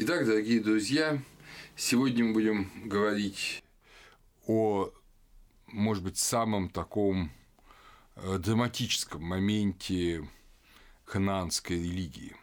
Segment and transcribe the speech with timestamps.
[0.00, 1.20] Итак, дорогие друзья,
[1.74, 3.64] сегодня мы будем говорить
[4.46, 4.92] о,
[5.66, 7.32] может быть, самом таком
[8.14, 10.30] э, драматическом моменте
[11.04, 12.36] ханаанской религии.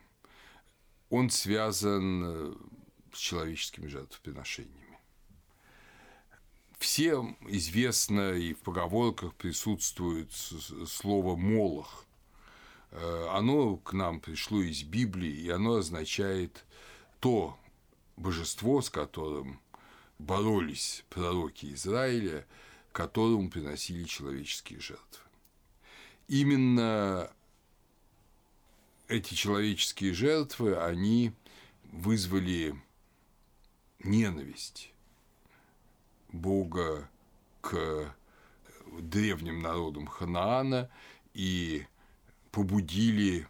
[1.10, 2.54] Он связан э,
[3.14, 5.00] с человеческими жертвоприношениями.
[6.78, 12.06] Всем известно и в поговорках присутствует слово «молох».
[12.92, 16.66] Э, оно к нам пришло из Библии, и оно означает
[17.26, 17.58] то
[18.18, 19.60] божество, с которым
[20.20, 22.46] боролись пророки Израиля,
[22.92, 25.24] которому приносили человеческие жертвы.
[26.28, 27.32] Именно
[29.08, 31.34] эти человеческие жертвы, они
[31.86, 32.80] вызвали
[34.04, 34.94] ненависть
[36.32, 37.10] Бога
[37.62, 38.16] к
[39.00, 40.92] древним народам Ханаана
[41.34, 41.88] и
[42.52, 43.48] побудили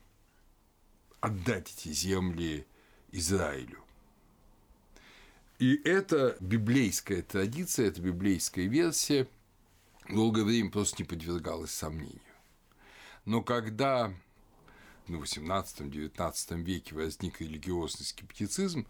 [1.20, 2.66] отдать эти земли
[3.18, 3.80] Израилю.
[5.58, 9.28] И эта библейская традиция, эта библейская версия
[10.10, 12.20] долгое время просто не подвергалась сомнению.
[13.24, 14.14] Но когда
[15.08, 18.86] в XVIII-XIX веке возник религиозный скептицизм,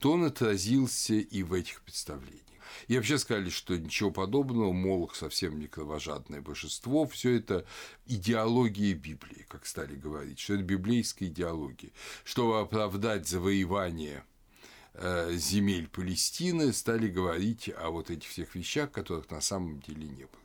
[0.00, 2.42] то он отразился и в этих представлениях.
[2.88, 7.64] И вообще сказали, что ничего подобного, Молох совсем не кровожадное божество, все это
[8.06, 11.90] идеология Библии, как стали говорить, что это библейская идеология.
[12.24, 14.24] Чтобы оправдать завоевание
[14.94, 20.24] э, земель Палестины, стали говорить о вот этих всех вещах, которых на самом деле не
[20.24, 20.40] было.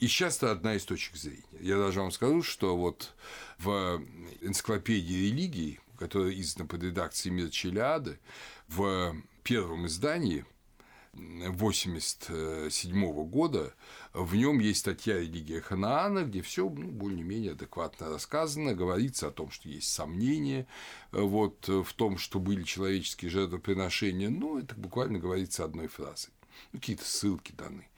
[0.00, 1.42] И сейчас это одна из точек зрения.
[1.60, 3.14] Я даже вам скажу, что вот
[3.58, 4.02] в
[4.42, 8.18] энциклопедии религии, которая издана под редакцией Мир Челиады,
[8.68, 10.44] в первом издании
[11.14, 13.74] 1987 года,
[14.12, 19.50] в нем есть статья «Религия Ханаана», где все ну, более-менее адекватно рассказано, говорится о том,
[19.50, 20.66] что есть сомнения
[21.12, 26.30] вот, в том, что были человеческие жертвоприношения, но это буквально говорится одной фразой.
[26.72, 27.88] Ну, какие-то ссылки даны.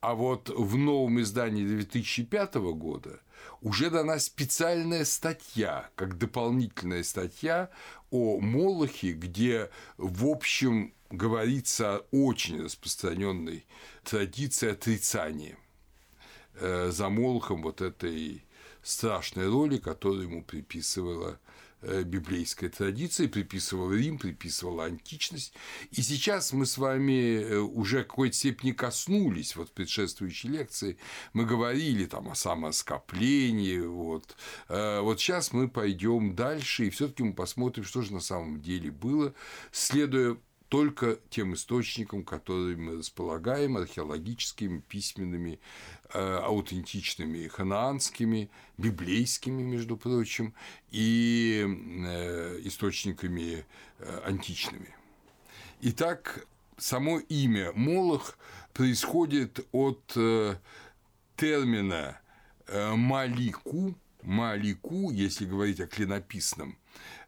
[0.00, 3.20] А вот в новом издании 2005 года
[3.60, 7.70] уже дана специальная статья, как дополнительная статья
[8.10, 13.66] о Молохе, где, в общем, говорится о очень распространенной
[14.04, 15.56] традиции отрицания
[16.54, 18.44] э, за Молохом вот этой
[18.82, 21.38] страшной роли, которую ему приписывала
[21.80, 25.54] Э, библейской традиции, приписывал Рим, приписывал античность.
[25.92, 30.98] И сейчас мы с вами э, уже какой-то степени коснулись, вот в предшествующей лекции
[31.34, 34.36] мы говорили там о самоскоплении, вот.
[34.68, 38.90] Вот сейчас мы пойдем дальше, и все таки мы посмотрим, что же на самом деле
[38.90, 39.32] было,
[39.70, 40.36] следуя
[40.68, 45.60] только тем источникам, которыми мы располагаем, археологическими, письменными,
[46.12, 50.54] э, аутентичными, ханаанскими, библейскими, между прочим,
[50.90, 53.64] и э, источниками
[53.98, 54.94] э, античными.
[55.80, 56.46] Итак,
[56.76, 58.36] само имя Молох
[58.74, 60.16] происходит от
[61.36, 62.20] термина
[62.68, 66.76] «малику», «малику», если говорить о клинописном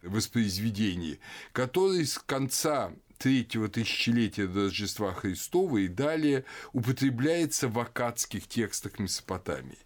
[0.02, 1.20] воспроизведении,
[1.52, 9.78] который с конца третьего тысячелетия до Рождества Христова и далее употребляется в акадских текстах Месопотамии.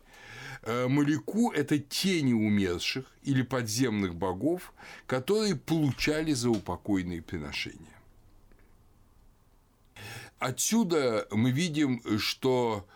[0.62, 4.72] Э, Маляку– это тени умерших или подземных богов,
[5.08, 7.98] которые получали заупокойные приношения.
[10.38, 12.86] Отсюда мы видим, что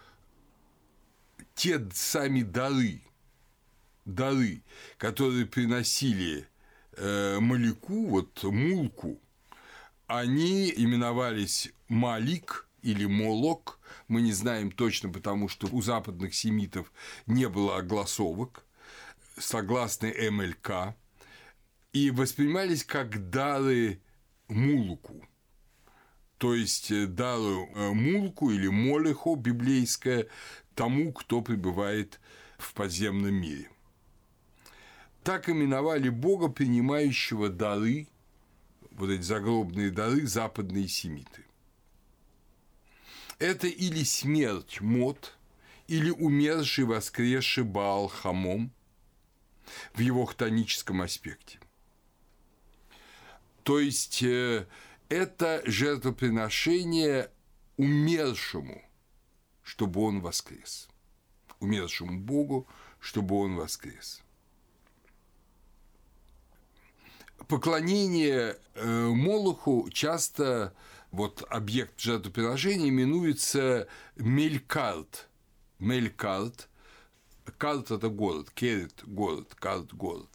[1.57, 3.01] те сами дары,
[4.05, 4.63] дары,
[4.99, 6.47] которые приносили
[6.93, 9.21] э, Маляку, вот Мулку,
[10.09, 16.91] они именовались Малик или Молок, мы не знаем точно, потому что у западных семитов
[17.27, 18.65] не было огласовок,
[19.37, 20.97] согласны МЛК,
[21.93, 24.01] и воспринимались как дары
[24.49, 25.29] Мулку,
[26.39, 30.27] то есть э, дары э, Мулку или Молехо библейское
[30.75, 32.19] тому, кто пребывает
[32.57, 33.71] в подземном мире.
[35.23, 38.09] Так именовали Бога, принимающего дары
[38.99, 41.45] вот эти загробные дары западные семиты.
[43.39, 45.37] Это или смерть Мод,
[45.87, 48.73] или умерший воскресший Баал Хамом
[49.95, 51.61] в его хтоническом аспекте.
[53.63, 54.67] То есть э,
[55.09, 57.31] это жертвоприношение
[57.77, 58.83] умершему,
[59.63, 60.89] чтобы он воскрес.
[61.61, 62.67] Умершему Богу,
[62.99, 64.23] чтобы он воскрес.
[67.49, 70.75] Поклонение э, Молоху часто
[71.11, 75.29] вот объект жертвоприношения именуется Мелькарт.
[75.79, 76.69] Мелькарт.
[77.57, 80.29] Карт– это город, Керет– город, Карт– город.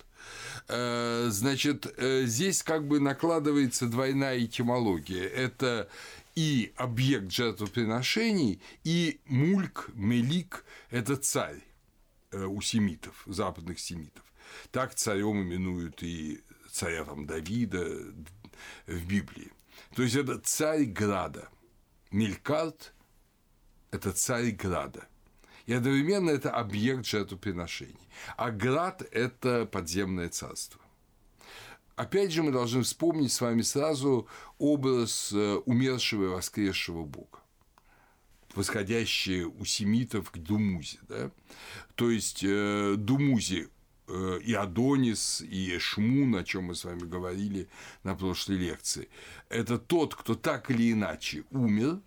[0.68, 5.28] Э, значит, э, здесь как бы накладывается двойная этимология.
[5.28, 5.90] Это
[6.36, 11.62] и объект жертвоприношений, и мульк, мелик– это царь
[12.32, 14.24] э, у семитов, западных семитов.
[14.72, 16.42] Так царем именуют и
[16.74, 17.86] царя там, Давида
[18.88, 19.52] в Библии.
[19.96, 21.50] То есть это царь Града.
[22.12, 22.94] Мелькарт–
[23.92, 25.08] это царь Града.
[25.68, 28.10] И одновременно это объект жертвоприношений.
[28.36, 30.82] А Град– это подземное царство.
[31.96, 34.28] Опять же, мы должны вспомнить с вами сразу
[34.58, 37.40] образ э, умершего и воскресшего Бога
[38.56, 41.00] восходящие у семитов к Думузе.
[41.08, 41.32] Да?
[41.96, 43.68] То есть э, Думузе э,
[44.44, 47.68] и Адонис, и Эшмун, о чем мы с вами говорили
[48.04, 49.10] на прошлой лекции,
[49.50, 52.00] это тот, кто так или иначе умер,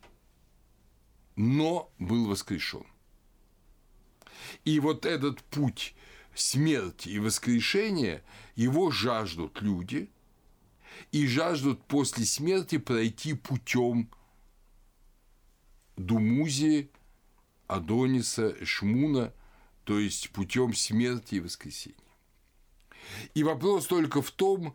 [1.37, 2.87] но был воскрешен.
[4.65, 5.95] И вот этот путь
[6.35, 8.23] смерти и воскрешения,
[8.55, 10.11] его жаждут люди
[11.13, 14.11] и жаждут после смерти пройти путем
[15.97, 16.91] Думузи,
[17.67, 19.33] Адониса, Шмуна,
[19.87, 21.97] то есть путем смерти и воскресения.
[23.35, 24.75] И вопрос только в том,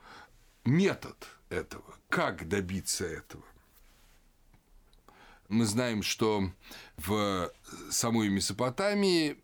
[0.64, 3.44] метод этого, как добиться этого.
[5.50, 6.50] Мы знаем, что
[6.96, 7.52] в
[7.90, 9.36] самой Месопотамии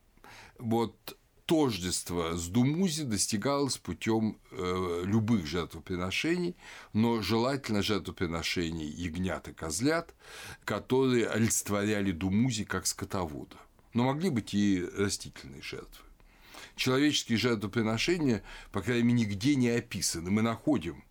[0.57, 6.55] вот тождество с Думузи достигалось путем э, любых жертвоприношений,
[6.93, 10.15] но желательно жертвоприношений ягнят и козлят,
[10.63, 13.57] которые олицетворяли Думузи как скотовода.
[13.97, 16.05] Но могли быть и растительные жертвы.
[16.75, 20.29] Человеческие жертвоприношения, по крайней мере, нигде не описаны.
[20.29, 21.03] Мы находим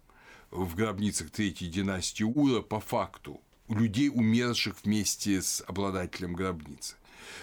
[0.52, 6.94] в гробницах третьей династии Ура по факту людей, умерших вместе с обладателем гробницы.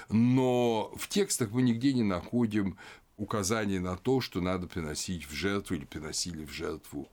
[0.08, 2.78] Но в текстах мы нигде не находим
[3.18, 7.10] указаний на то, что надо приносить в жертву или приносили в жертву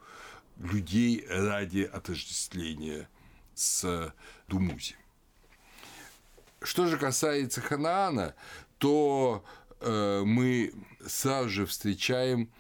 [0.57, 3.09] людей ради отождествления
[3.57, 4.15] с
[4.47, 5.00] Думузи.
[6.63, 8.35] Что же касается Ханаана,
[8.79, 9.45] то
[9.81, 10.73] э, мы
[11.07, 12.51] сразу же встречаем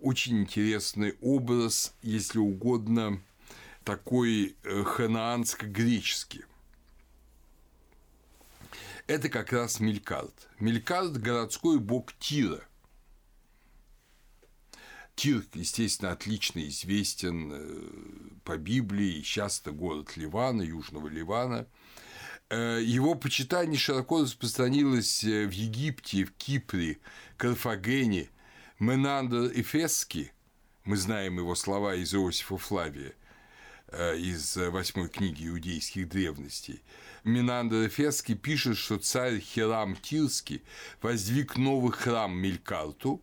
[0.00, 3.20] очень интересный образ, если угодно,
[3.84, 6.44] такой э, ханаанско-греческий
[9.06, 10.48] это как раз Мелькарт.
[10.58, 12.66] Мелькарт– городской бог Тира.
[15.14, 17.88] Тир, естественно, отлично известен э,
[18.44, 21.66] по Библии, сейчас это город Ливана, Южного Ливана.
[22.50, 26.98] Э, его почитание широко распространилось э, в Египте, в Кипре,
[27.36, 28.28] Карфагене,
[28.78, 30.32] Менандр Эфесский,
[30.84, 33.14] мы знаем его слова из Иосифа Флавия,
[33.92, 36.82] из восьмой книги иудейских древностей–
[37.24, 40.62] Минандр Эфесский пишет, что царь Хирам Тирский
[41.00, 43.22] воздвиг новый храм Мелькарту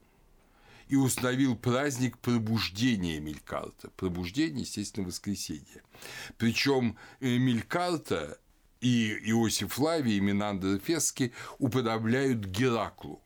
[0.88, 3.92] и установил праздник пробуждения Мелькарта.
[3.92, 5.84] Пробуждение, естественно, воскресенье.
[6.38, 8.40] Причем э, Мелькарта
[8.82, 13.22] и Иосиф Лавий, и Минандр Эфесский уподобляют Гераклу.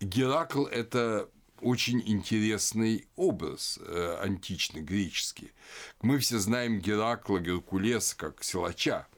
[0.00, 1.28] Геракл– это
[1.60, 5.50] очень интересный образ э, античный, греческий.
[6.00, 9.08] Мы все знаем Геракла, Геркулеса как силача,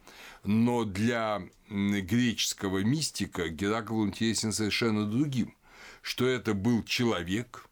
[0.42, 5.54] но для греческого мистика Геракл интересен совершенно другим,
[6.00, 7.68] что это был человек,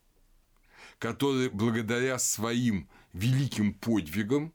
[0.99, 4.53] который благодаря своим великим подвигам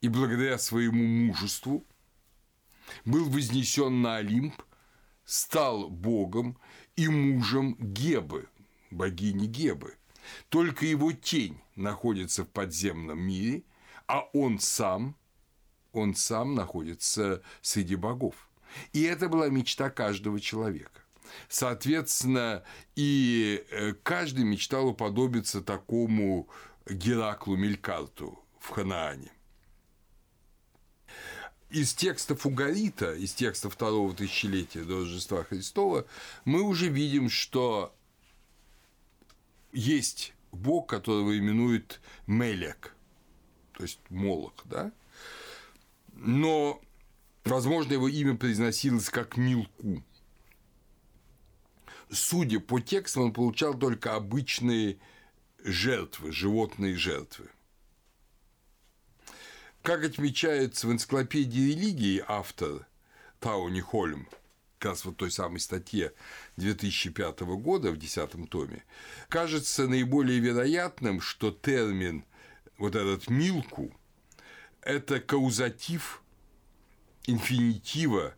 [0.00, 1.84] и благодаря своему мужеству
[3.04, 4.54] был вознесен на Олимп,
[5.24, 6.58] стал богом
[6.96, 8.48] и мужем Гебы–
[8.90, 9.96] богини Гебы.
[10.48, 13.62] Только его тень находится в подземном мире,
[14.06, 15.16] а он сам,
[15.92, 18.34] он сам находится среди богов.
[18.92, 21.00] И это была мечта каждого человека.
[21.48, 22.64] Соответственно,
[22.96, 26.48] и э, каждый мечтал уподобиться такому
[26.88, 29.30] Гераклу Мелькарту в Ханаане.
[31.70, 36.04] Из текста Фугарита, из текста второго тысячелетия до Рождества Христова,
[36.44, 37.94] мы уже видим, что
[39.72, 42.94] есть бог, которого именуют Мелек,
[43.72, 44.92] то есть Молох, да?
[46.14, 46.80] Но,
[47.44, 50.02] возможно, его имя произносилось как Милку.
[52.10, 54.98] Судя по текстам, он получал только обычные
[55.62, 57.48] жертвы, животные жертвы.
[59.82, 62.86] Как отмечается в энциклопедии религии автор
[63.40, 64.28] Тауни Хольм–
[64.80, 66.12] как раз вот той самой статье
[66.56, 68.82] 2005 года в 10 томе,
[69.28, 72.24] кажется наиболее вероятным, что термин
[72.78, 73.94] вот этот «милку»–
[74.80, 76.22] это каузатив
[77.26, 78.34] инфинитива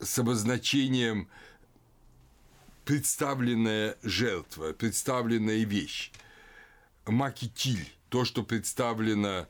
[0.00, 1.28] с обозначением
[2.84, 6.10] представленная жертва, представленная вещь.
[7.06, 9.46] Макитиль, то, что представлено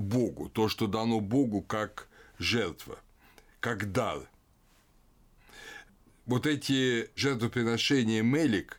[0.00, 2.98] Богу, то, что дано Богу как жертва,
[3.60, 4.28] как дар.
[6.26, 8.78] Вот эти жертвоприношения Мелик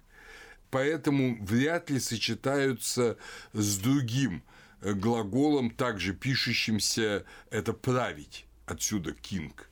[0.72, 3.18] поэтому вряд ли сочетаются
[3.54, 4.44] с другим
[4.82, 9.70] глаголом, также пишущимся это править, отсюда кинг,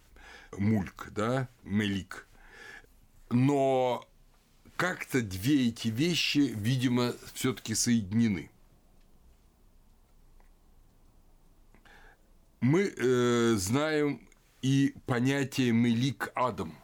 [0.58, 2.28] мульк, да, мелик.
[3.30, 4.08] Но
[4.76, 8.50] как-то две эти вещи, видимо, все-таки соединены.
[12.60, 14.28] Мы э, знаем
[14.64, 16.76] и понятие Мелик Адам,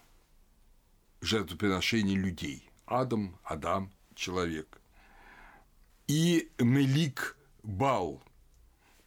[1.22, 2.70] жертвоприношение людей.
[2.86, 4.80] Адам, Адам, человек.
[6.08, 8.22] И Мелик Бал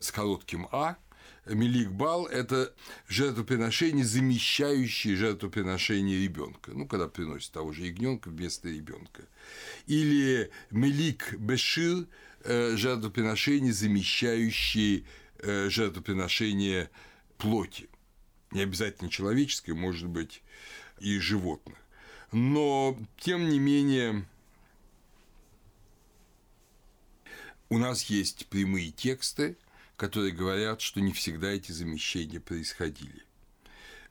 [0.00, 0.96] с коротким А.
[1.44, 2.74] Мелик Бал– это
[3.06, 6.72] жертвоприношение, замещающее жертвоприношение ребенка.
[6.74, 9.22] Ну, когда приносят того же ягненка вместо ребенка.
[9.86, 12.08] Или Мелик Бешир
[12.42, 15.04] э,– жертвоприношение, замещающее
[15.42, 16.90] жертвоприношение
[17.38, 17.88] плоти.
[18.50, 20.42] Не обязательно человеческой, может быть,
[20.98, 21.76] и животных.
[22.32, 24.24] Но, тем не менее,
[27.68, 29.56] у нас есть прямые тексты,
[29.96, 33.24] которые говорят, что не всегда эти замещения происходили.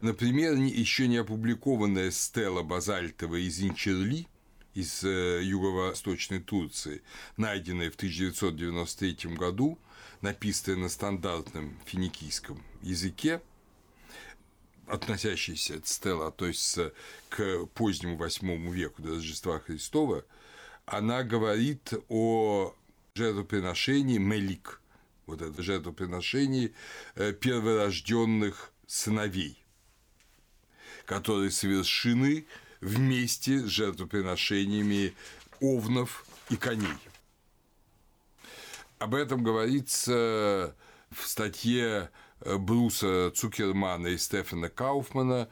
[0.01, 4.27] Например, еще не опубликованная стела базальтовая из Инчерли
[4.73, 7.01] из э, юго-восточной Турции,
[7.37, 9.79] найденная в 1993 году,
[10.25, 13.41] написанная на стандартном финикийском языке,
[14.87, 16.93] относящаяся от стела относится
[17.29, 20.25] к позднему восьмому веку до Рождества Христова,
[20.87, 22.75] она говорит о
[23.13, 24.81] жертвоприношении Мелик,
[25.27, 26.71] вот это жертвоприношение
[27.13, 29.63] э, перворожденных сыновей,
[31.05, 32.47] которые совершены
[32.81, 35.13] вместе с жертвоприношениями
[35.59, 36.97] овнов и коней.
[39.05, 40.75] Об этом говорится
[41.11, 42.09] в статье
[42.39, 45.47] э, Бруса Цукермана и Стефана Кауфмана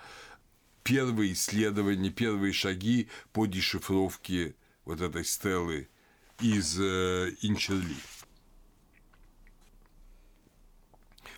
[0.82, 4.56] первые исследования, первые шаги по дешифровке
[4.86, 5.88] вот этой стелы
[6.40, 7.96] из э, Инчерли.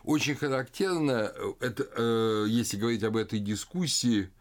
[0.05, 4.31] Очень характерно, э, это, если говорить об этой дискуссии,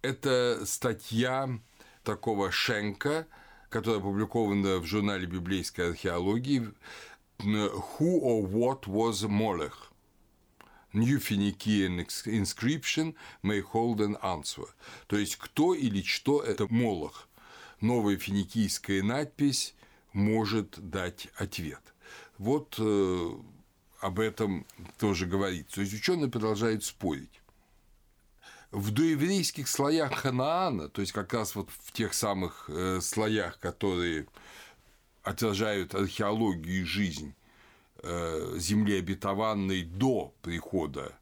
[0.00, 1.60] это статья
[2.04, 3.26] такого Шенка,
[3.68, 6.72] которая опубликована в журнале библейской археологии
[7.38, 9.74] «Who or what was Molech?»
[10.92, 14.66] New Phoenician inscription may hold an answer.
[15.08, 17.28] То есть, кто или что это Молох.
[17.82, 19.74] Новая финикийская надпись
[20.14, 21.82] может дать ответ.
[22.38, 24.66] Вот об этом
[24.98, 25.74] тоже говорится.
[25.74, 27.42] То есть ученые продолжают спорить.
[28.70, 34.26] В доеврейских слоях Ханаана, то есть как раз вот в тех самых э, слоях, которые
[35.22, 37.34] отражают археологию и жизнь
[38.02, 41.16] э, земли обетованной до прихода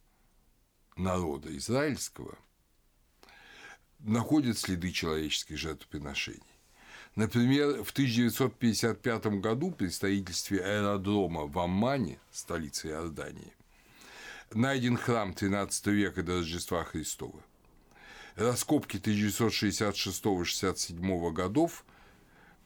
[0.96, 2.36] народа израильского,
[4.00, 6.42] находят следы человеческих жертвоприношений.
[7.16, 13.52] Например, в 1955 году при строительстве аэродрома в Аммане, столице Иордании,
[14.52, 17.42] найден храм XIII века до Рождества Христова.
[18.36, 21.84] Раскопки 1966-67 годов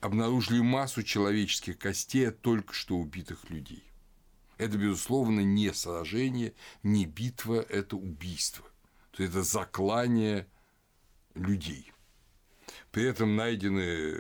[0.00, 3.82] обнаружили массу человеческих костей от только что убитых людей.
[4.56, 8.64] Это, безусловно, не сражение, не битва, это убийство.
[9.12, 10.46] То есть это заклание
[11.34, 11.92] людей–
[12.90, 14.16] при этом найдены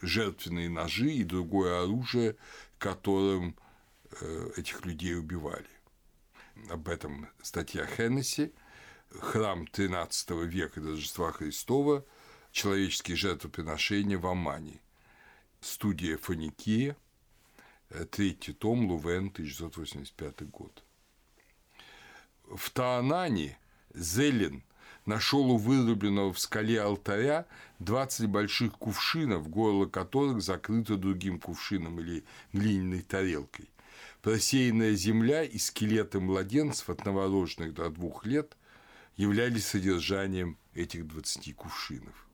[0.00, 2.36] жертвенные ножи и другое оружие,
[2.78, 3.56] которым
[4.20, 5.68] э, этих людей убивали.
[6.70, 8.52] Об этом статья Хеннесси,
[9.10, 12.04] храм XIII века Рождества Христова,
[12.52, 14.80] человеческие жертвоприношения в Амане,
[15.60, 16.96] студия Фоникия,
[18.10, 20.84] третий том, Лувен, 1985 год.
[22.44, 23.58] В Таанане
[23.94, 24.62] Зелен–
[25.06, 27.46] нашел у вырубленного в скале алтаря
[27.78, 33.68] 20 больших кувшинов, горло которых закрыто другим кувшином или глиняной тарелкой.
[34.24, 38.56] Просеянная земля и скелеты младенцев от новорожденных до двух лет
[39.16, 42.26] являлись содержанием этих 20 кувшинов.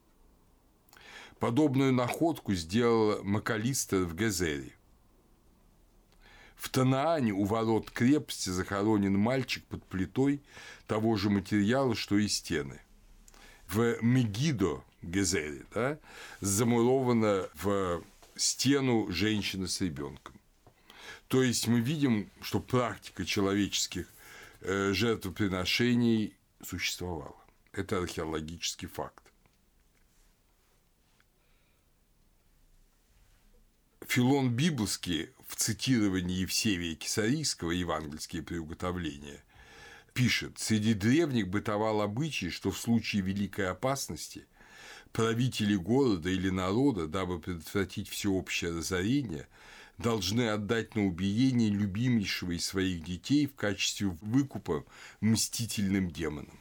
[1.37, 4.71] Подобную находку сделал Макалистер в Гезере.
[6.55, 10.41] В Танаане у ворот крепости захоронен мальчик под плитой
[10.87, 12.79] того же материала, что и стены.
[13.67, 15.99] В Мегидо, Гезере, да,
[16.39, 18.01] замурована в
[18.37, 20.40] стену женщина с ребенком.
[21.31, 24.05] То есть мы видим, что практика человеческих
[24.59, 27.41] э, жертвоприношений существовала.
[27.71, 29.23] Это археологический факт.
[34.05, 39.41] Филон Библский в цитировании Евсевия Кисарийского «Евангельские приуготовления»
[40.13, 44.45] пишет, «Среди древних бытовал обычай, что в случае великой опасности
[45.13, 49.47] правители города или народа, дабы предотвратить всеобщее разорение,
[50.01, 54.85] должны отдать на убиение любимейшего из своих детей в качестве выкупа
[55.21, 56.59] мстительным демонам.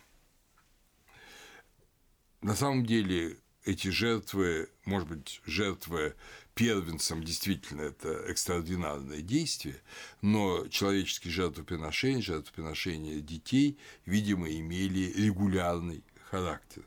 [2.42, 6.14] На самом деле эти жертвы, может быть, жертвы
[6.54, 9.76] первенцам действительно это экстраординарное действие,
[10.22, 16.82] но человеческие жертвоприношения, жертвоприношения детей, видимо, имели регулярный характер.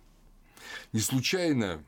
[0.92, 1.84] Не случайно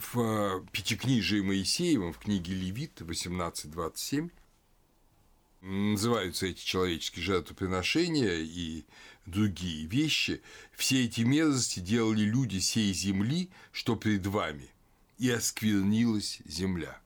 [0.00, 4.30] в Пятикнижии Моисеевом, в книге Левит 18.27
[5.60, 8.84] называются эти человеческие жертвоприношения и
[9.26, 10.40] другие вещи,
[10.74, 14.70] все эти мерзости делали люди сей земли, что пред вами,
[15.18, 16.98] и осквернилась земля.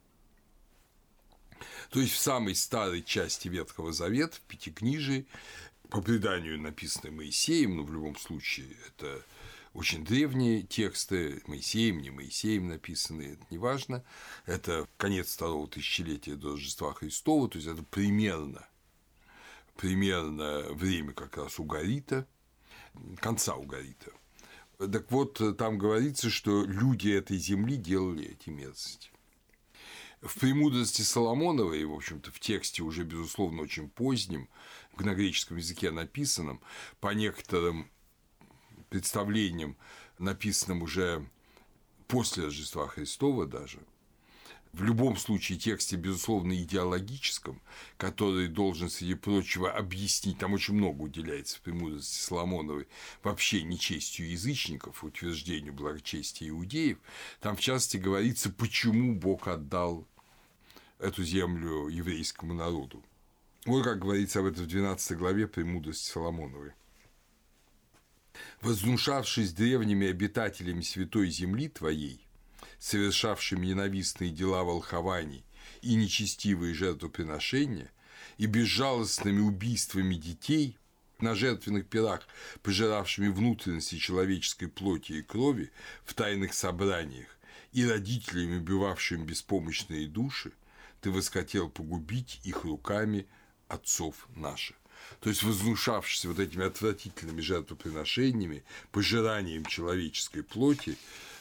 [1.91, 5.27] То есть в самой старой части Ветхого Завета, в Пятикнижии,
[5.91, 9.25] по преданию написанной Моисеем, но в любом случае это
[9.75, 14.05] очень древние тексты, Моисеем, не Моисеем написанные, это неважно,
[14.47, 18.67] это конец второго тысячелетия до Рождества Христова, то есть это примерно
[19.77, 22.27] примерно время как раз угарита,
[23.17, 24.13] конца угарита.
[24.79, 29.11] Так вот, там говорится, что люди этой земли делали эти мерзости.
[30.21, 34.49] В «Премудрости Соломоновой», в общем-то, в тексте уже, безусловно, очень позднем,
[34.99, 36.63] на греческом языке написанном,
[37.01, 37.91] по некоторым
[38.95, 39.77] представлениям,
[40.19, 41.27] написанным уже
[42.07, 43.81] после Рождества Христова даже–
[44.75, 47.63] в любом случае тексте, безусловно, идеологическом,
[47.97, 52.89] который должен, среди прочего, объяснить, там очень много уделяется в премудрости Соломоновой,
[53.23, 56.99] вообще нечестью язычников, утверждению благочестия иудеев,
[57.41, 60.09] там в частности говорится, почему Бог отдал
[60.99, 63.01] эту землю еврейскому народу.
[63.67, 66.73] Вот как говорится об этом в 12 главе премудрости Соломоновой.
[68.61, 72.27] «Вознушавшись древними обитателями святой земли твоей,
[72.79, 75.45] совершавшими ненавистные дела волхований
[75.83, 77.91] и нечестивые жертвоприношения,
[78.39, 80.77] и безжалостными убийствами детей
[81.21, 82.27] на жертвенных пирах,
[82.63, 85.71] пожиравшими внутренности человеческой плоти и крови
[86.05, 87.29] в тайных собраниях,
[87.73, 90.53] и родителями, убивавшими беспомощные души,
[91.01, 93.27] ты восхотел погубить их руками
[93.69, 94.77] отцов наших.
[95.25, 100.99] То есть, вознушавшись вот этими отвратительными жертвоприношениями, пожиранием человеческой плоти,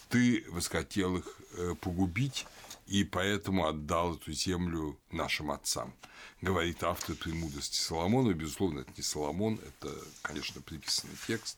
[0.07, 1.25] ты восхотел их
[1.57, 2.45] э, погубить,
[2.87, 5.93] и поэтому отдал эту землю нашим отцам.
[6.39, 8.33] Говорит автор премудрости Соломона.
[8.33, 11.57] Безусловно, это не Соломон, это, конечно, приписанный текст,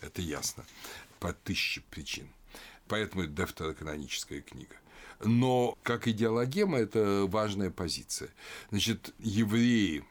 [0.00, 0.64] это ясно,
[1.18, 2.28] по тысяче причин.
[2.86, 4.76] Поэтому это дефтероканоническая книга.
[5.18, 8.30] Но как идеологема это важная позиция.
[8.70, 10.04] Значит, евреи,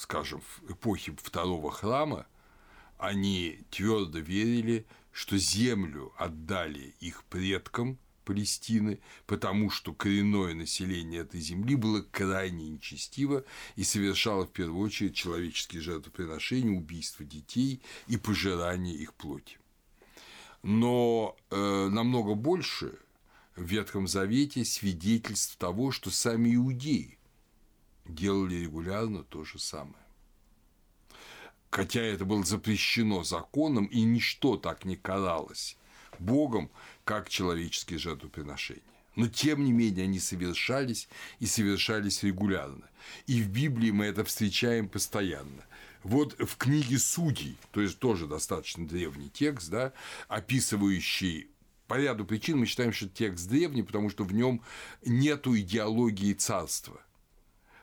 [0.00, 2.26] скажем, в эпохе второго храма,
[2.98, 11.74] они твердо верили, что землю отдали их предкам Палестины, потому что коренное население этой земли
[11.74, 13.44] было крайне нечестиво
[13.76, 19.58] и совершало в первую очередь человеческие жертвоприношения, убийство детей и пожирание их плоти.
[20.62, 22.98] Но э, намного больше
[23.56, 27.18] в Ветхом Завете свидетельств того, что сами иудеи
[28.14, 30.04] делали регулярно то же самое
[31.70, 35.76] хотя это было запрещено законом, и ничто так не каралось
[36.18, 36.70] Богом,
[37.04, 38.82] как человеческие жертвоприношения.
[39.16, 41.08] Но, тем не менее, они совершались
[41.40, 42.88] и совершались регулярно.
[43.26, 45.64] И в Библии мы это встречаем постоянно.
[46.02, 49.92] Вот в книге Судей, то есть тоже достаточно древний текст, да,
[50.28, 51.48] описывающий
[51.88, 54.62] по ряду причин мы считаем, что текст древний, потому что в нем
[55.04, 57.00] нет идеологии царства–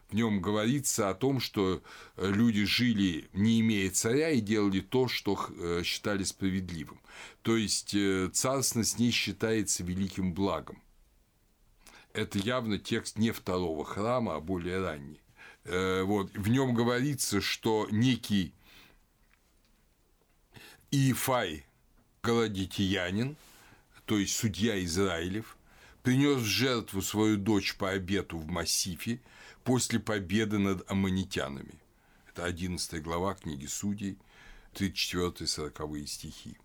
[0.08, 1.82] в нем говорится о том, что
[2.16, 6.98] э, люди жили, не имея царя, и делали то, что э, считали справедливым.
[7.42, 10.82] То есть э, царственность не считается великим благом.
[12.14, 15.20] Это явно текст не второго храма, а более ранний.
[15.64, 16.34] Вот.
[16.34, 18.54] В нем говорится, что некий
[20.90, 21.66] Иефай
[22.22, 23.36] Голодитянин,
[24.06, 25.58] то есть судья Израилев,
[26.02, 29.20] принес в жертву свою дочь по обету в Массифе,
[29.68, 31.74] после победы над аммонитянами.
[32.30, 34.16] Это 11 глава книги Судей,
[34.72, 36.56] 34-40 стихи.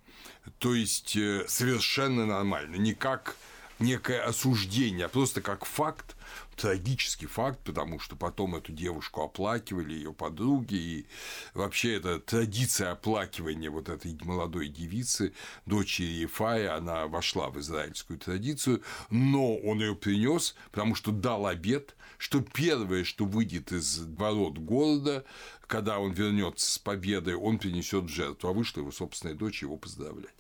[0.57, 3.35] То есть э, совершенно нормально, не как
[3.79, 6.15] некое осуждение, а просто как факт,
[6.55, 11.07] трагический факт, потому что потом эту девушку оплакивали ее подруги, и
[11.53, 15.33] вообще эта традиция оплакивания вот этой молодой девицы,
[15.65, 21.95] дочери Ефая, она вошла в израильскую традицию, но он ее принес, потому что дал обед,
[22.17, 25.25] что первое, что выйдет из ворот города,
[25.67, 30.35] когда он вернется с победой, он принесет жертву, а вышла его собственная дочь его поздравлять.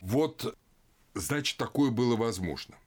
[0.00, 0.56] Вот,
[1.14, 2.76] значит, такое было возможно–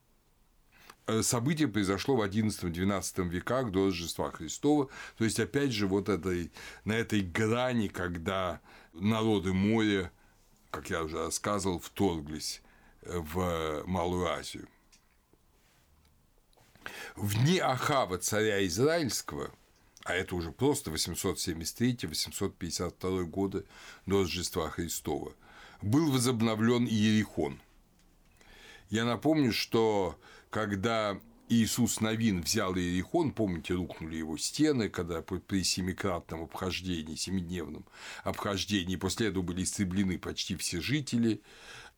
[1.21, 4.89] событие произошло в XI-XII веках до Рождества Христова.
[5.17, 6.51] То есть, опять же, вот этой,
[6.85, 8.61] на этой грани, когда
[8.93, 10.11] народы моря,
[10.71, 12.61] как я уже рассказывал, вторглись
[13.01, 14.67] э, в Малую Азию.
[17.15, 19.51] В дни Ахава, царя Израильского,
[20.03, 23.65] а это уже просто 873-852 годы
[24.05, 25.33] до Рождества Христова,
[25.81, 27.61] был возобновлен Иерихон.
[28.89, 30.19] Я напомню, что
[30.53, 37.83] когда Иисус Новин взял Иерихон, помните, рухнули его стены, когда при семикратном обхождении, семидневном
[38.23, 41.41] обхождении, после этого были истреблены почти все жители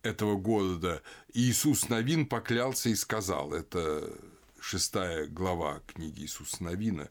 [0.02, 1.02] этого города,
[1.34, 4.10] Иисус Новин поклялся и сказал, это
[4.58, 7.10] шестая глава книги Иисуса Новина,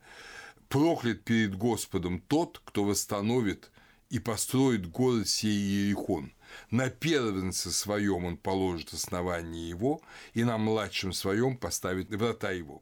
[0.68, 3.70] «Проклят перед Господом тот, кто восстановит
[4.10, 6.34] и построит город сей Иерихон,
[6.72, 10.02] на первенце своем он положит основание его,
[10.34, 12.82] и на младшем своем поставит врата его.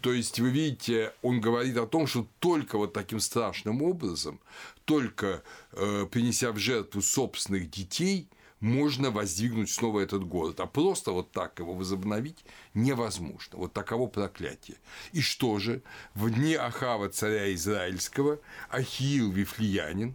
[0.00, 4.40] То есть, вы видите, он говорит о том, что только вот таким страшным образом,
[4.84, 8.28] только э, принеся в жертву собственных детей,
[8.60, 10.60] можно воздвигнуть снова этот город.
[10.60, 13.58] А просто вот так его возобновить невозможно.
[13.58, 14.78] Вот таково проклятие.
[15.12, 15.82] И что же?
[16.14, 20.14] В дни Ахава, царя Израильского, Ахиил Вифлеянин,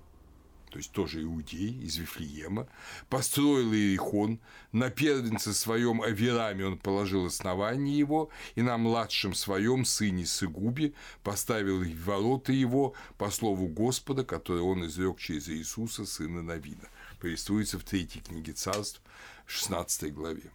[0.73, 2.67] то есть тоже иудей из Вифлеема,
[3.07, 4.39] построил Иерихон,
[4.71, 11.83] на первенце своем Авераме он положил основание его, и на младшем своем сыне Сыгубе поставил
[12.03, 16.89] ворота его по слову Господа, которое он изрек через Иисуса, сына Навина.
[17.19, 18.99] Повествуется в третьей книге царств,
[19.45, 20.49] 16 главе.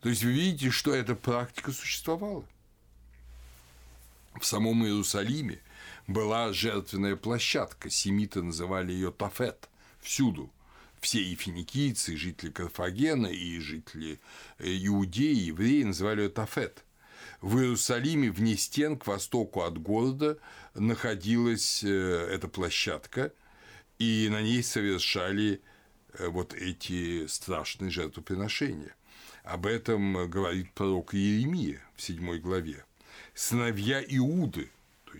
[0.00, 2.44] То есть вы видите, что эта практика существовала.
[4.34, 5.60] В самом Иерусалиме
[6.12, 9.68] была жертвенная площадка, семиты называли ее Тафет,
[10.00, 10.52] всюду.
[11.00, 14.20] Все и финикийцы, и жители Карфагена, и жители
[14.58, 16.84] э, Иудеи, евреи называли ее Тафет.
[17.40, 20.38] В Иерусалиме вне стен к востоку от города
[20.74, 23.32] находилась э, эта площадка,
[23.98, 25.62] и на ней совершали
[26.14, 28.94] э, вот эти страшные жертвоприношения.
[29.44, 32.84] Об этом говорит пророк Иеремия в седьмой главе.
[33.32, 34.68] «Сыновья Иуды,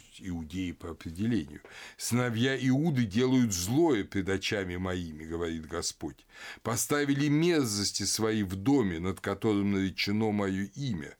[0.00, 1.60] есть иудеи по определению.
[1.96, 6.26] «Сыновья Иуды делают злое пред очами моими,— говорит Господь,—
[6.62, 11.16] поставили мерзости свои в доме, над которым наречено мое имя,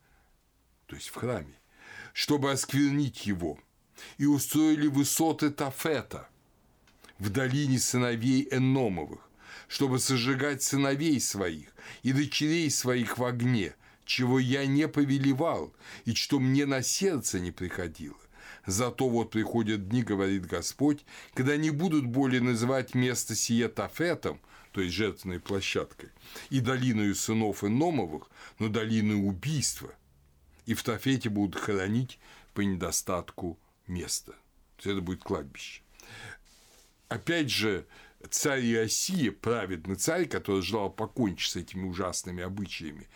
[0.86, 1.54] то есть в храме,
[2.12, 3.58] чтобы осквернить его,
[4.18, 6.28] и устроили высоты Тафета
[7.18, 9.20] в долине сыновей Эномовых,
[9.68, 11.68] чтобы сожигать сыновей своих
[12.02, 15.72] и дочерей своих в огне, чего я не повелевал
[16.04, 18.16] и что мне на сердце не приходило.
[18.66, 24.40] Зато вот приходят дни, говорит Господь, когда не будут более называть место сие Тафетом,
[24.72, 26.10] то есть жертвенной площадкой,
[26.50, 29.92] и долиною сынов Иномовых, но долиной убийства.
[30.66, 32.18] И в Тафете будут хоронить
[32.54, 34.32] по недостатку места.
[34.76, 35.82] То есть это будет кладбище.
[37.08, 37.86] Опять же,
[38.28, 43.08] царь Иосия, праведный царь, который желал покончить с этими ужасными обычаями,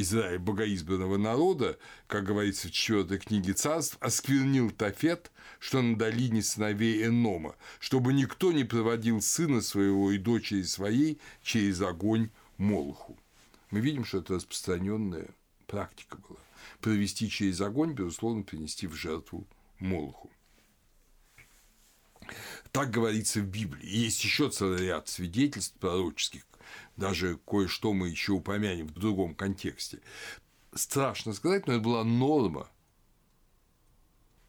[0.00, 7.06] Израиля, богоизбранного народа, как говорится в четвертой книге царств, осквернил Тафет, что на долине сыновей
[7.06, 13.18] Энома, чтобы никто не проводил сына своего и дочери своей через огонь Молоху.
[13.70, 15.28] Мы видим, что это распространенная
[15.66, 16.38] практика была.
[16.80, 19.46] Провести через огонь, безусловно, принести в жертву
[19.78, 20.30] Молоху.
[22.72, 23.86] Так говорится в Библии.
[23.86, 26.44] есть еще целый ряд свидетельств пророческих,
[26.96, 30.00] даже кое-что мы еще упомянем в другом контексте.
[30.74, 32.68] Страшно сказать, но это была норма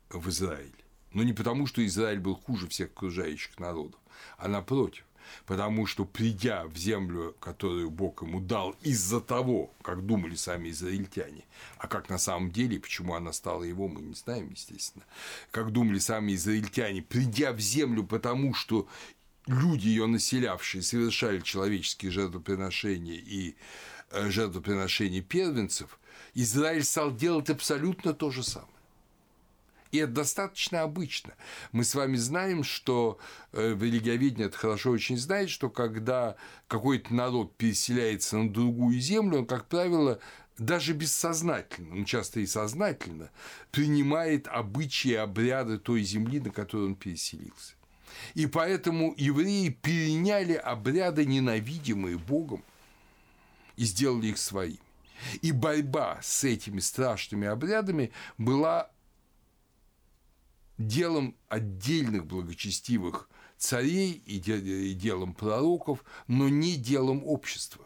[0.10, 0.74] в Израиле.
[1.12, 4.00] Но не потому, что Израиль был хуже всех окружающих народов,
[4.38, 5.06] а напротив,
[5.46, 11.46] потому что придя в землю, которую Бог ему дал из-за того, как думали сами израильтяне,
[11.78, 15.06] а как на самом деле, почему она стала его, мы не знаем, естественно,
[15.52, 18.88] как думали сами израильтяне, придя в землю, потому что
[19.48, 23.56] люди, ее населявшие, совершали человеческие жертвоприношения и
[24.12, 26.00] э, жертвоприношения первенцев,
[26.34, 28.70] Израиль стал делать абсолютно то же самое.
[29.92, 31.36] И это достаточно обычно.
[31.72, 33.18] Мы с вами знаем, что
[33.54, 36.36] э, в религиоведении это хорошо очень знает, что когда
[36.68, 40.20] какой-то народ переселяется на другую землю, он, как правило,
[40.58, 43.30] даже бессознательно, ну часто и сознательно,
[43.72, 47.76] принимает обычаи и обряды той земли, на которой он переселился.
[48.34, 52.64] И поэтому евреи переняли обряды, ненавидимые Богом,
[53.76, 54.80] и сделали их своими.
[55.42, 58.90] И борьба с этими страшными обрядами была
[60.78, 67.86] делом отдельных благочестивых царей и делом пророков, но не делом общества.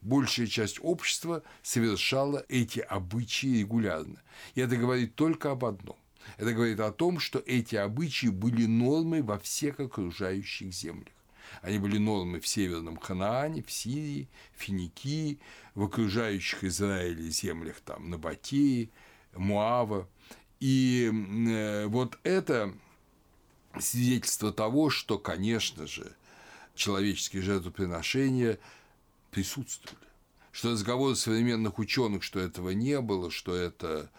[0.00, 4.22] Большая часть общества совершала эти обычаи регулярно.
[4.54, 5.96] И это говорит только об одном.
[6.36, 11.14] Это говорит о том, что эти обычаи были нормой во всех окружающих землях.
[11.62, 15.38] Они были нормой в Северном Ханаане, в Сирии, Финикии,
[15.74, 18.90] в окружающих Израиле землях, там, Набатеи,
[19.34, 20.08] Муава.
[20.60, 22.74] И э, вот это
[23.78, 26.14] свидетельство того, что, конечно же,
[26.74, 28.58] человеческие жертвоприношения
[29.30, 29.98] присутствовали.
[30.52, 34.10] Что разговоры современных ученых, что этого не было, что это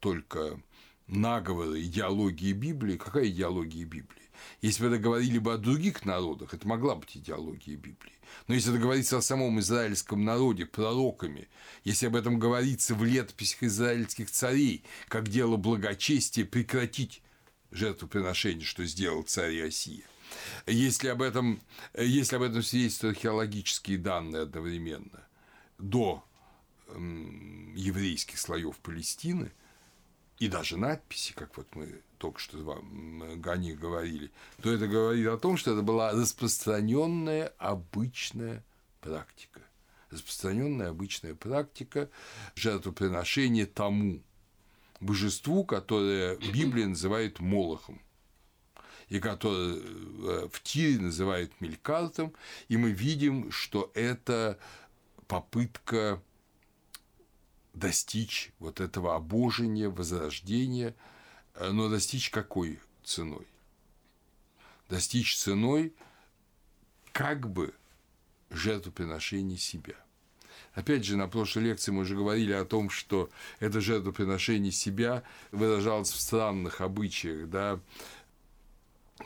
[0.00, 0.60] только
[1.06, 2.96] наговоры идеологии Библии.
[2.96, 4.22] Какая идеология Библии?
[4.60, 8.12] Если бы это говорили бы о других народах, это могла быть идеология Библии.
[8.48, 11.48] Но если это говорится о самом израильском народе, пророками,
[11.84, 17.22] если об этом говорится в летописях израильских царей, как дело благочестия прекратить
[17.70, 20.04] жертвоприношение, что сделал царь Иосия,
[20.66, 21.60] если об этом,
[21.96, 25.26] если об этом свидетельствуют археологические данные одновременно
[25.78, 26.24] до
[26.88, 29.52] еврейских слоев Палестины–
[30.38, 34.30] и даже надписи, как вот мы только что вам них говорили,
[34.62, 38.64] то это говорит о том, что это была распространенная обычная
[39.00, 39.60] практика.
[40.10, 42.08] Распространенная обычная практика
[42.54, 44.22] жертвоприношения тому
[45.00, 48.00] божеству, которое Библия называет Молохом
[49.08, 52.32] и которое э, в Тире называют Мелькартом,
[52.68, 54.58] и мы видим, что это
[55.26, 56.22] попытка
[57.74, 60.94] достичь вот этого обожения, возрождения,
[61.54, 63.46] э, но достичь какой ценой?
[64.88, 65.92] Достичь ценой
[67.12, 67.74] как бы
[68.50, 69.94] жертвоприношения себя.
[70.72, 76.10] Опять же, на прошлой лекции мы уже говорили о том, что это жертвоприношение себя выражалось
[76.10, 77.80] в странных обычаях, да,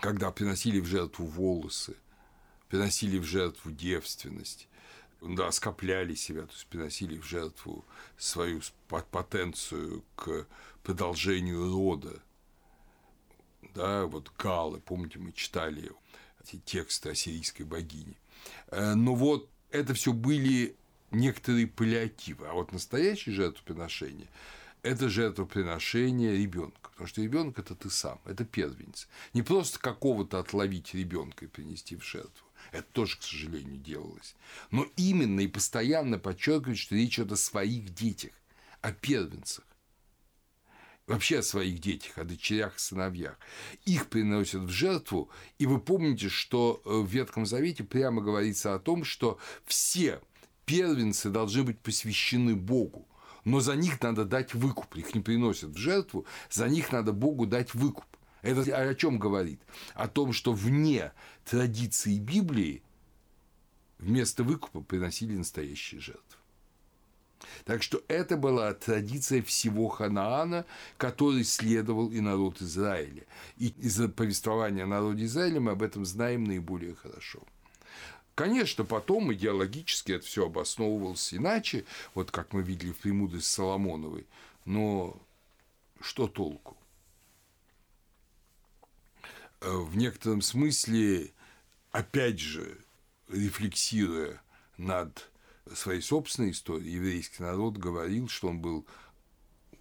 [0.00, 1.96] когда приносили в жертву волосы,
[2.68, 4.68] приносили в жертву девственность,
[5.20, 7.85] да, скопляли себя, то есть приносили в жертву
[8.16, 10.46] свою потенцию к
[10.83, 12.22] продолжению рода.
[13.74, 15.90] Да, вот Галы, помните, мы читали
[16.42, 18.16] эти тексты о сирийской богине.
[18.68, 20.76] Э, но вот это все были
[21.11, 24.28] некоторые паллиативы, а вот настоящее жертвоприношение–
[24.83, 29.09] это жертвоприношение ребенка, потому что ребенок это ты сам, это первенец.
[29.35, 34.35] Не просто какого-то отловить ребенка и принести в жертву, это тоже, к сожалению, делалось.
[34.70, 38.33] Но именно и постоянно подчеркивают, что речь идет о своих детях,
[38.81, 39.64] о первенцах.
[41.07, 43.38] Вообще о своих детях, о дочерях и сыновьях.
[43.87, 48.78] Их приносят в жертву, и вы помните, что э, в Ветхом Завете прямо говорится о
[48.78, 50.20] том, что все
[50.66, 53.09] первенцы должны быть посвящены Богу,
[53.44, 54.96] но за них надо дать выкуп.
[54.96, 58.04] Их не приносят в жертву, за них надо Богу дать выкуп.
[58.42, 59.61] Это о чем говорит?
[59.94, 61.12] О том, что вне
[61.44, 62.83] традиции Библии
[63.98, 66.38] вместо выкупа приносили настоящие жертвы.
[67.64, 70.64] Так что это была традиция всего Ханаана,
[70.96, 73.24] который следовал и народ Израиля.
[73.57, 77.42] И из повествования о народе Израиля мы об этом знаем наиболее хорошо.
[78.35, 84.29] Конечно, потом идеологически это все обосновывалось иначе, вот как мы видели в «Премудрости Соломоновой»,
[84.64, 85.20] но
[86.01, 86.78] что толку?
[89.61, 91.33] Э, в некотором смысле,
[91.90, 92.79] опять же,
[93.29, 94.40] рефлексируя
[94.77, 95.31] над
[95.75, 98.87] своей собственной историей, еврейский народ говорил, что он был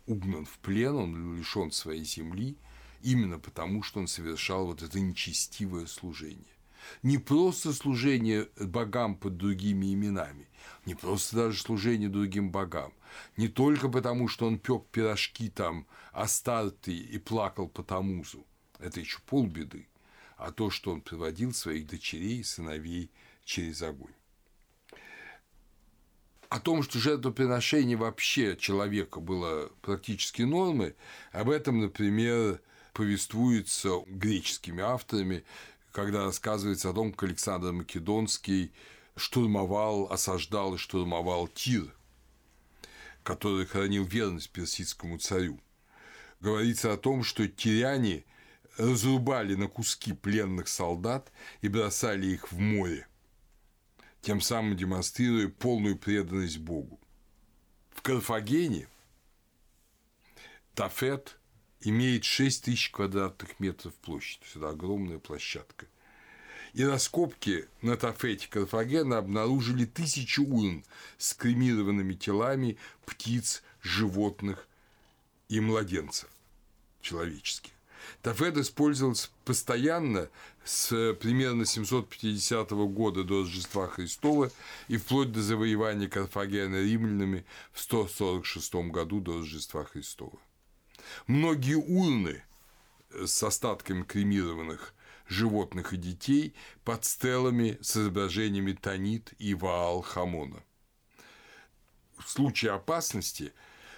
[0.06, 2.58] угнан в плен, он лишен своей земли,
[3.02, 6.46] именно потому, что он совершал вот это нечестивое служение.
[7.04, 10.48] Не просто служение богам под другими именами,
[10.86, 12.94] не просто даже служение другим богам,
[13.36, 18.46] не только потому, что он пек пирожки там Астарты и плакал по Тамузу,
[18.80, 19.88] это еще полбеды,
[20.38, 23.12] а то, что он приводил своих дочерей и сыновей
[23.44, 24.14] через огонь.
[26.50, 30.96] О том, что жертвоприношение вообще человека было практически нормой,
[31.32, 32.62] об этом, например,
[32.94, 35.44] повествуется греческими авторами,
[35.92, 38.72] когда рассказывается о том, как Александр Македонский
[39.18, 41.94] штурмовал, осаждал и штурмовал Тир,
[43.24, 45.60] который хранил верность персидскому царю.
[46.40, 48.24] Говорится о том, что тиряне–
[48.78, 53.08] разрубали на куски пленных солдат и бросали их в море,
[54.22, 57.00] тем самым демонстрируя полную преданность Богу.
[57.90, 58.88] В Карфагене
[60.76, 61.40] Тафет
[61.82, 65.88] имеет 6 тысяч квадратных метров есть это огромная площадка.
[66.74, 70.86] И раскопки на Тафете Карфагена обнаружили тысячи урн
[71.18, 74.68] с кремированными телами птиц, животных
[75.50, 76.30] и младенцев
[77.02, 77.77] человеческих.
[78.22, 80.30] Тафет использовался постоянно
[80.64, 84.52] с примерно 750 года до Рождества Христова
[84.88, 90.40] и вплоть до завоевания Карфагена римлянами в 146 году до Рождества Христова.
[91.28, 92.44] Многие урны
[93.12, 94.94] с остатками кремированных
[95.28, 100.64] животных и детей под стелами с изображениями Танит и Ваал Хамона.
[102.18, 103.54] В случае опасности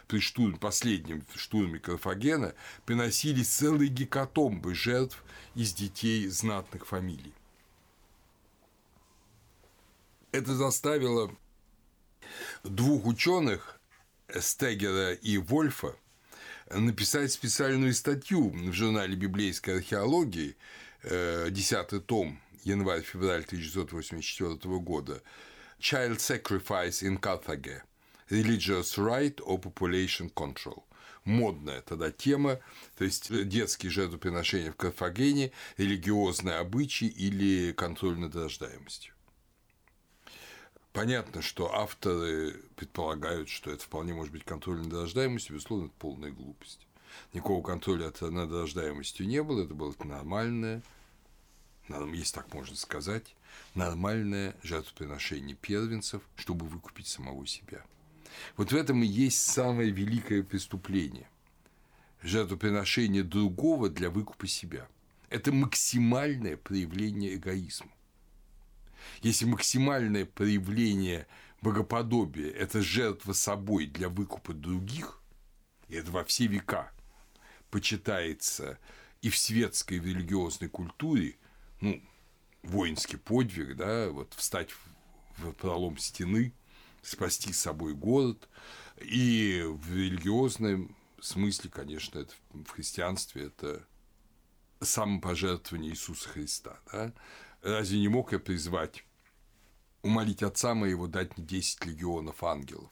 [0.09, 7.33] при штурме, последнем штурме Карфагена приносили целые гекатомбы жертв из детей знатных фамилий.
[10.31, 11.31] Это заставило
[12.63, 13.79] двух ученых
[14.39, 15.95] Стегера и Вольфа
[16.71, 20.57] написать специальную статью в журнале библейской археологии,
[21.03, 25.21] 10 э, том, январь-февраль 1984 года,
[25.79, 27.83] Child Sacrifice in Carthage–
[28.29, 30.83] Religious Right or Population Control.
[31.25, 32.59] Модная тогда тема,
[32.97, 39.13] то есть детские жертвоприношения в Карфагене, религиозные обычаи или контроль над рождаемостью.
[40.93, 46.31] Понятно, что авторы предполагают, что это вполне может быть контроль над рождаемостью, безусловно, это полная
[46.31, 46.87] глупость.
[47.33, 50.81] Никакого контроля над рождаемостью не было, это было нормальное,
[51.87, 53.35] если так можно сказать,
[53.75, 57.83] нормальное жертвоприношение первенцев, чтобы выкупить самого себя.
[58.57, 61.29] Вот в этом и есть самое великое преступление–
[62.21, 64.87] жертвоприношение другого для выкупа себя.
[65.29, 67.91] Это максимальное проявление эгоизма.
[69.21, 71.27] Если максимальное проявление
[71.61, 75.21] богоподобия– это жертва собой для выкупа других,
[75.87, 76.91] и это во все века
[77.69, 78.79] почитается
[79.21, 81.37] и в светской, и в религиозной культуре,
[81.81, 82.01] ну,
[82.63, 84.69] воинский подвиг, да, вот встать
[85.37, 86.53] в пролом стены,
[87.01, 88.47] спасти с собой город,
[89.01, 93.85] и в религиозном смысле, конечно, это в христианстве это
[94.81, 97.13] самопожертвование Иисуса Христа, да?
[97.61, 99.03] Разве не мог я призвать,
[100.01, 102.89] умолить Отца моего дать мне 10 легионов ангелов?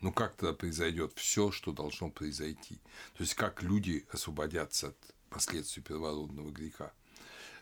[0.00, 2.76] Ну как тогда произойдет все, что должно произойти?
[3.14, 6.92] То есть как люди освободятся от последствий первородного греха?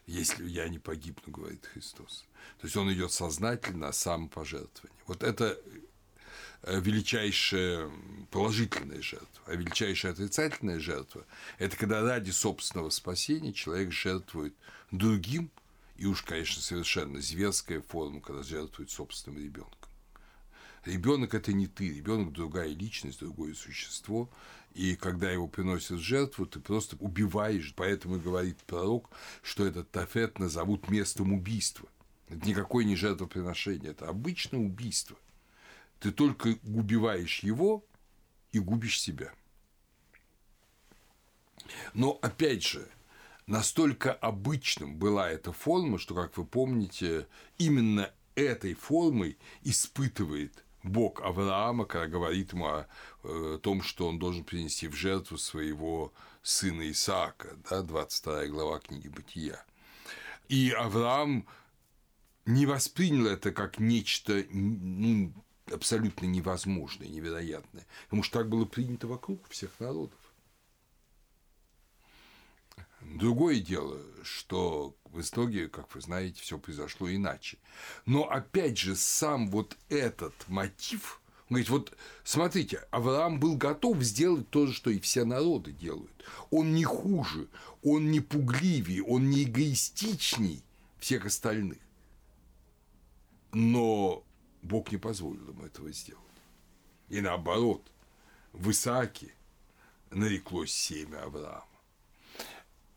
[0.07, 2.27] Если я не погибну, говорит Христос.
[2.59, 5.03] То есть он идет сознательно о самопожертвовании.
[5.07, 5.59] Вот это
[6.67, 7.91] величайшая
[8.31, 11.25] положительная жертва, а величайшая отрицательная жертва–
[11.59, 14.55] это когда ради собственного спасения человек жертвует
[14.91, 15.51] другим–
[15.97, 19.91] и уж, конечно, совершенно зверская форма, когда жертвует собственным ребенком.
[20.85, 24.29] Ребенок это не ты, ребенок другая личность, другое существо,
[24.75, 27.73] и когда его приносят в жертву, ты просто убиваешь.
[27.77, 29.09] Поэтому говорит пророк,
[29.43, 31.89] что этот тафет назовут местом убийства.
[32.29, 35.17] Это никакое не жертвоприношение, это обычное убийство.
[36.01, 37.85] Ты только убиваешь его
[38.53, 39.33] и губишь себя.
[41.95, 42.89] Но опять же,
[43.47, 47.27] настолько обычным была эта форма, что, как вы помните,
[47.59, 52.87] именно этой формой испытывает Бог Авраама, когда говорит ему о,
[53.23, 59.09] о том, что он должен принести в жертву своего сына Исаака, да, 22 глава книги
[59.09, 59.65] Бытия.
[60.49, 61.47] И Авраам
[62.45, 65.33] не воспринял это как нечто ну,
[65.73, 70.19] абсолютно невозможное, невероятное, потому что так было принято вокруг всех народов.
[73.01, 77.59] Другое дело, что в итоге, как вы знаете, все произошло иначе.
[78.07, 84.49] Но опять же, сам вот этот мотив, он говорит, вот смотрите, Авраам был готов сделать
[84.49, 86.25] то же, что и все народы делают.
[86.51, 87.49] Он не хуже,
[87.83, 90.65] он не пугливее, он не эгоистичней
[90.99, 91.79] всех остальных.
[93.53, 94.25] Но
[94.65, 96.21] Бог не позволил ему этого сделать.
[97.09, 97.83] И наоборот,
[98.53, 99.33] в Исааке
[100.11, 101.65] нареклось семя Авраама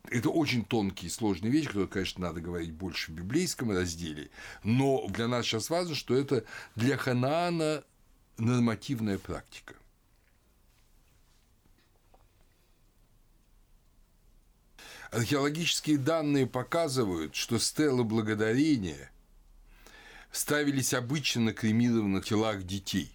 [0.09, 4.29] это очень тонкие и сложные вещи, которые, конечно, надо говорить больше в библейском разделе,
[4.63, 6.45] но для нас сейчас важно, что это
[6.75, 7.83] для Ханаана
[8.37, 9.75] нормативная практика.
[15.11, 19.09] Археологические данные показывают, что стелы благодарения
[20.31, 23.11] ставились обычно на кремированных телах детей.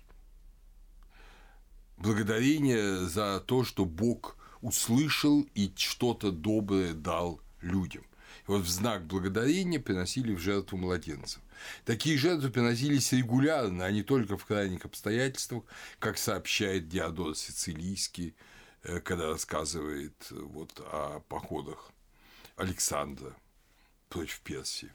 [1.97, 8.05] Благодарение за то, что Бог услышал и что-то доброе дал людям.
[8.49, 11.41] И вот в знак благодарения приносили в жертву младенцев.
[11.85, 15.65] Такие жертвы приносились регулярно, а не только в крайних обстоятельствах,
[15.99, 18.35] как сообщает Диодор Сицилийский,
[18.83, 21.93] э, когда рассказывает э, вот о походах
[22.57, 23.37] Александра
[24.09, 24.91] против Персии,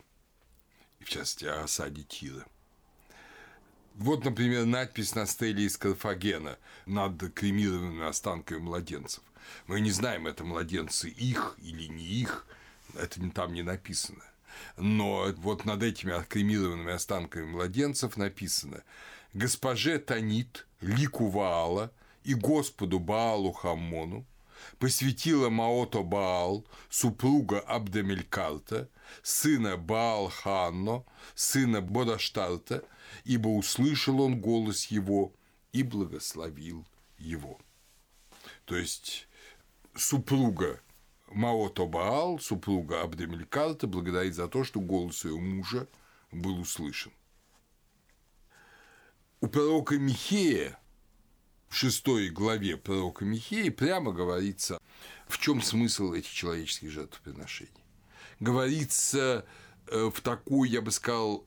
[1.08, 2.46] в частности о осаде Тира.
[3.96, 9.24] Вот, например, надпись на стеле из Карфагена над кремированными останками младенцев.
[9.68, 12.46] Мы не знаем, это младенцы их или не их,
[12.94, 14.22] это там не написано.
[14.76, 18.84] Но вот над этими кремированными останками младенцев написано
[19.34, 21.94] «Госпоже Танит, лику Ваала
[22.26, 24.26] и Господу Баалу Хаммону,
[24.78, 28.90] посвятила Маото Баал, супруга Абдамелькарта,
[29.24, 31.04] сына Баал Ханно,
[31.36, 32.84] сына Бодаштарта,
[33.24, 35.34] ибо услышал он голос его
[35.72, 36.86] и благословил
[37.18, 37.60] его.
[38.66, 39.28] То есть
[39.96, 40.82] супруга
[41.28, 45.88] Маото Баал, супруга Абдемелькарта, благодарит за то, что голос ее мужа
[46.32, 47.12] был услышан.
[49.40, 50.80] У пророка Михея,
[51.70, 54.80] в шестой главе пророка Михея, прямо говорится,
[55.28, 57.72] в чем смысл этих человеческих жертвоприношений.
[58.40, 59.46] Говорится
[59.88, 61.46] э, в такой, я бы сказал,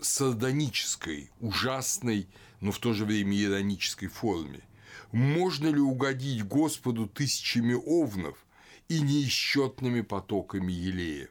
[0.00, 2.28] сардонической, ужасной,
[2.60, 4.62] но в то же время иронической форме.
[5.12, 8.38] Можно ли угодить Господу тысячами овнов
[8.88, 11.28] и неисчетными потоками елея?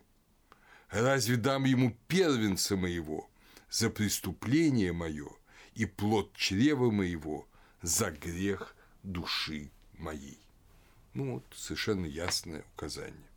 [0.89, 3.29] Разве дам ему первенца моего
[3.69, 5.29] за преступление мое
[5.75, 7.47] и плод чрева моего
[7.81, 10.39] за грех души моей?
[11.13, 13.28] Ну вот, совершенно ясное указание.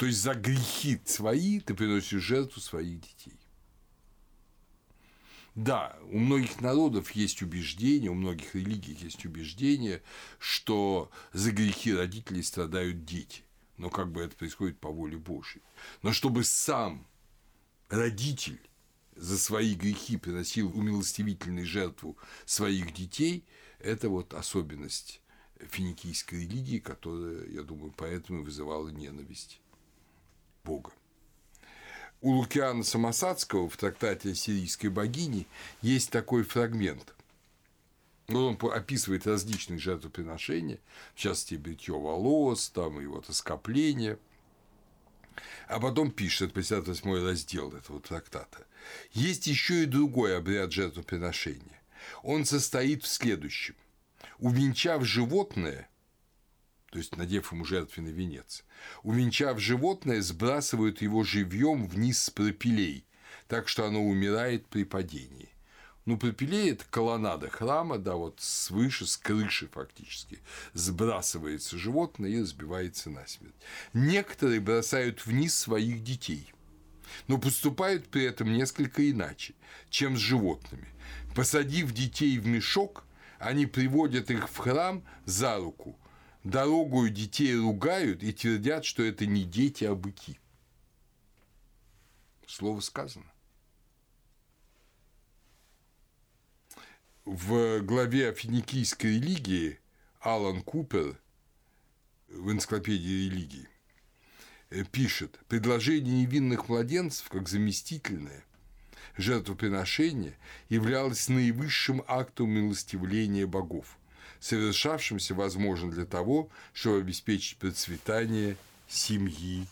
[0.00, 3.38] То есть за грехи свои ты приносишь жертву своих детей.
[5.54, 10.02] Да, у многих народов есть убеждение, у многих религий есть убеждение,
[10.38, 13.42] что за грехи родителей страдают дети.
[13.76, 15.60] Но как бы это происходит по воле Божьей.
[16.00, 17.06] Но чтобы сам
[17.90, 18.62] родитель
[19.16, 23.44] за свои грехи приносил умилостивительную жертву своих детей,
[23.80, 25.20] это вот особенность
[25.58, 29.60] финикийской религии, которая, я думаю, поэтому вызывала ненависть
[30.64, 30.92] Бога.
[32.20, 35.46] У Лукиана Самосадского в трактате о сирийской богине
[35.80, 37.14] есть такой фрагмент.
[38.28, 40.78] Он описывает различные жертвоприношения,
[41.14, 44.18] в частности, бритье волос, там, и вот оскопление.
[45.66, 48.66] А потом пишет, 58 раздел этого трактата.
[49.12, 51.80] Есть еще и другой обряд жертвоприношения.
[52.22, 53.76] Он состоит в следующем.
[54.38, 55.88] Увенчав животное,
[56.90, 58.64] то есть надев ему жертвенный венец.
[59.02, 63.04] Увенчав животное, сбрасывают его живьем вниз с пропилей,
[63.46, 65.48] так что оно умирает при падении.
[66.04, 70.40] Ну, пропилей– это колоннада храма, да, вот свыше, с крыши фактически.
[70.72, 73.54] Сбрасывается животное и разбивается насмерть.
[73.92, 76.52] Некоторые бросают вниз своих детей,
[77.28, 79.54] но поступают при этом несколько иначе,
[79.90, 80.88] чем с животными.
[81.36, 83.04] Посадив детей в мешок,
[83.38, 85.96] они приводят их в храм за руку–
[86.44, 90.38] дорогую детей ругают и твердят, что это не дети, а быки.
[92.46, 93.30] Слово сказано.
[97.24, 99.78] В главе о финикийской религии
[100.20, 101.20] Алан Купер
[102.28, 103.68] в энциклопедии религии
[104.90, 108.44] пишет, предложение невинных младенцев как заместительное
[109.16, 110.36] жертвоприношение
[110.68, 113.98] являлось наивысшим актом милостивления богов
[114.38, 118.56] совершавшимся, возможно, для того, чтобы обеспечить процветание
[118.88, 119.66] семьи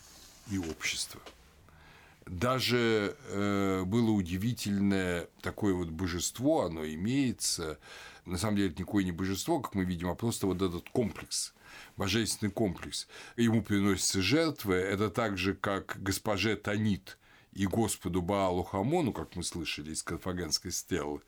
[0.51, 1.21] и общества.
[2.25, 7.79] Даже э, было удивительное такое вот божество, оно имеется.
[8.25, 11.53] На самом деле, это никакое не божество, как мы видим, а просто вот этот комплекс,
[11.97, 13.07] божественный комплекс.
[13.35, 14.75] Ему приносятся жертвы.
[14.75, 17.17] Это так же, как госпоже Танит
[17.51, 21.21] и Господу Баалу Хамону, как мы слышали из Карфагенской стелы,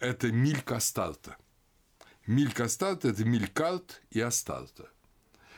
[0.00, 1.36] это Милька Астарта–
[2.28, 4.90] Мильк Астарта– это Милькарт и Астарта.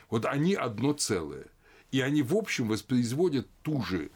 [0.09, 1.47] Вот они одно целое.
[1.91, 4.09] И они, в общем, воспроизводят ту же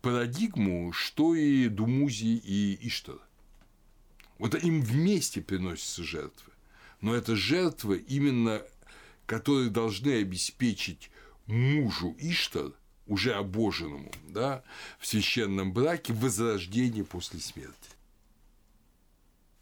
[0.00, 3.18] парадигму, что и Думузи и Иштар.
[4.38, 6.50] Вот им вместе приносятся жертвы.
[7.02, 8.62] Но это жертвы именно,
[9.26, 11.10] которые должны обеспечить
[11.44, 12.72] мужу Иштар,
[13.06, 14.64] уже обоженному, да,
[14.98, 17.90] в священном браке, возрождение после смерти.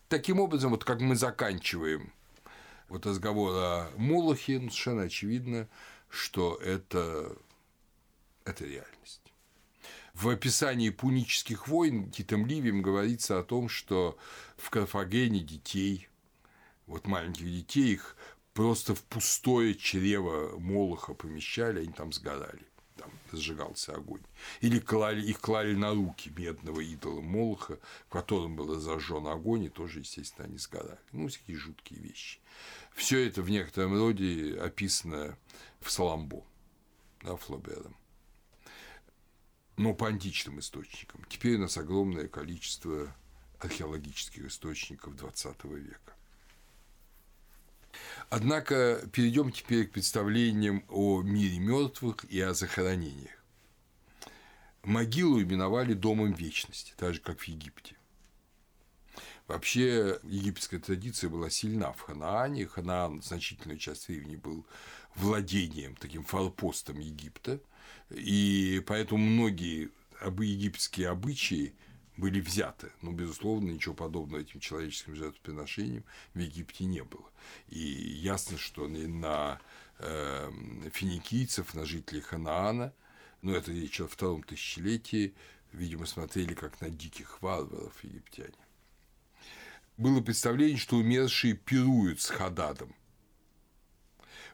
[0.08, 2.12] Таким образом, вот как мы заканчиваем
[2.88, 5.68] вот разговор о Молохе, ну, совершенно очевидно,
[6.08, 7.36] что это,
[8.44, 9.32] это реальность.
[10.14, 14.16] В описании пунических войн Титом Ливием говорится о том, что
[14.56, 16.08] в Карфагене детей,
[16.86, 18.16] вот маленьких детей, их
[18.54, 22.64] просто в пустое чрево Молоха помещали, они там сгорали.
[23.06, 24.22] Там разжигался огонь.
[24.60, 27.78] Или клали, их клали на руки медного идола Молоха,
[28.08, 30.98] в котором был зажжен огонь, и тоже, естественно, они сгорали.
[31.12, 32.40] Ну, такие жуткие вещи.
[32.94, 35.38] Все это в некотором роде описано
[35.80, 36.42] в Саламбо,
[37.22, 37.96] да, Флобером.
[39.76, 41.24] Но по античным источникам.
[41.28, 43.14] Теперь у нас огромное количество
[43.60, 46.15] археологических источников XX века.
[48.28, 53.30] Однако перейдем теперь к представлениям о мире мертвых и о захоронениях.
[54.82, 57.96] Могилу именовали домом вечности, так же как в Египте.
[59.46, 62.66] Вообще египетская традиция была сильна в Ханаане.
[62.66, 64.66] Ханаан значительную часть времени был
[65.14, 67.60] владением, таким форпостом Египта.
[68.10, 71.74] И поэтому многие египетские обычаи
[72.16, 72.90] были взяты.
[73.02, 76.04] Но, безусловно, ничего подобного этим человеческим жертвоприношениям
[76.34, 77.30] в Египте не было.
[77.68, 79.60] И ясно, что на
[79.98, 80.50] э,
[80.92, 82.92] финикийцев, на жителей Ханаана,
[83.42, 85.34] ну, это речь о втором тысячелетии,
[85.72, 88.54] видимо, смотрели как на диких варваров египтяне.
[89.96, 92.94] Было представление, что умершие пируют с Хададом.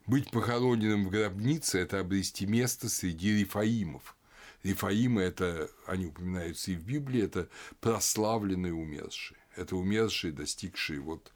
[0.06, 4.16] Быть похороненным в гробнице– это обрести место среди рифаимов–
[4.62, 7.48] Рифаимы– это, они упоминаются и в Библии, это
[7.80, 9.38] прославленные умершие.
[9.56, 11.32] Это умершие, достигшие вот,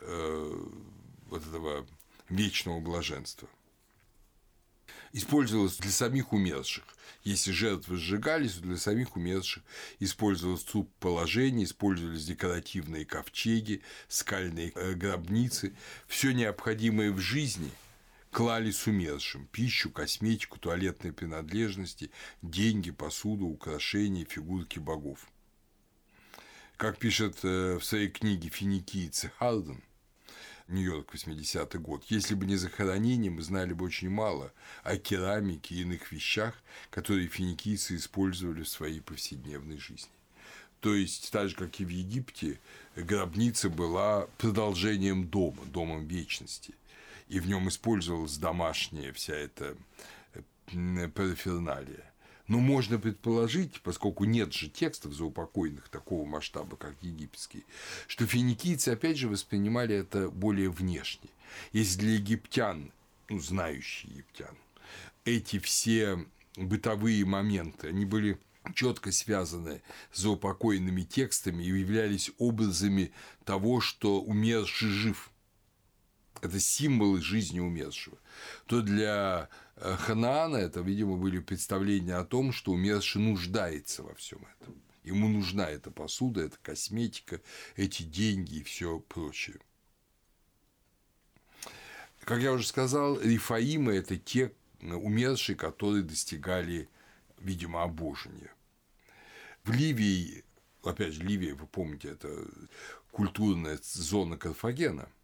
[0.00, 0.66] э,
[1.26, 1.86] вот этого
[2.28, 3.48] вечного блаженства.
[5.12, 6.84] Использовалось для самих умерших.
[7.24, 9.62] Если жертвы сжигались, то для самих умерших
[10.00, 15.76] использовалось труп положения, использовались декоративные ковчеги, скальные э, гробницы.
[16.08, 17.70] Все необходимое в жизни–
[18.32, 22.10] клали с умершим пищу, косметику, туалетные принадлежности,
[22.40, 25.28] деньги, посуду, украшения, фигурки богов.
[26.78, 29.82] Как пишет э, в своей книге финикийцы Харден,
[30.68, 32.04] Нью-Йорк, 80-й год.
[32.08, 34.52] Если бы не захоронение, мы знали бы очень мало
[34.82, 36.54] о керамике и иных вещах,
[36.88, 40.10] которые финикийцы использовали в своей повседневной жизни.
[40.80, 42.58] То есть, так же, как и в Египте,
[42.96, 46.74] гробница была продолжением дома, домом вечности
[47.32, 49.74] и в нем использовалась домашняя вся эта
[50.34, 52.12] э, параферналия.
[52.46, 57.64] Но можно предположить, поскольку нет же текстов заупокойных такого масштаба, как египетский,
[58.06, 61.30] что финикийцы, опять же, воспринимали это более внешне.
[61.72, 62.92] Если для египтян,
[63.30, 64.54] ну, знающих египтян,
[65.24, 66.26] эти все
[66.56, 68.38] бытовые моменты, они были
[68.74, 69.80] четко связаны
[70.12, 73.10] с заупокойными текстами и являлись образами
[73.46, 75.30] того, что умерший жив–
[76.42, 78.18] это символы жизни умершего,
[78.66, 84.44] то для э, Ханаана это, видимо, были представления о том, что умерший нуждается во всем
[84.58, 84.74] этом.
[85.04, 87.40] Ему нужна эта посуда, эта косметика,
[87.76, 89.58] эти деньги и все прочее.
[92.24, 96.88] Как я уже сказал, рифаимы– это те умершие, которые достигали,
[97.38, 98.52] видимо, обожения.
[99.62, 100.44] В Ливии,
[100.82, 102.44] опять же, Ливия, вы помните, это
[103.12, 105.08] культурная зона Карфагена–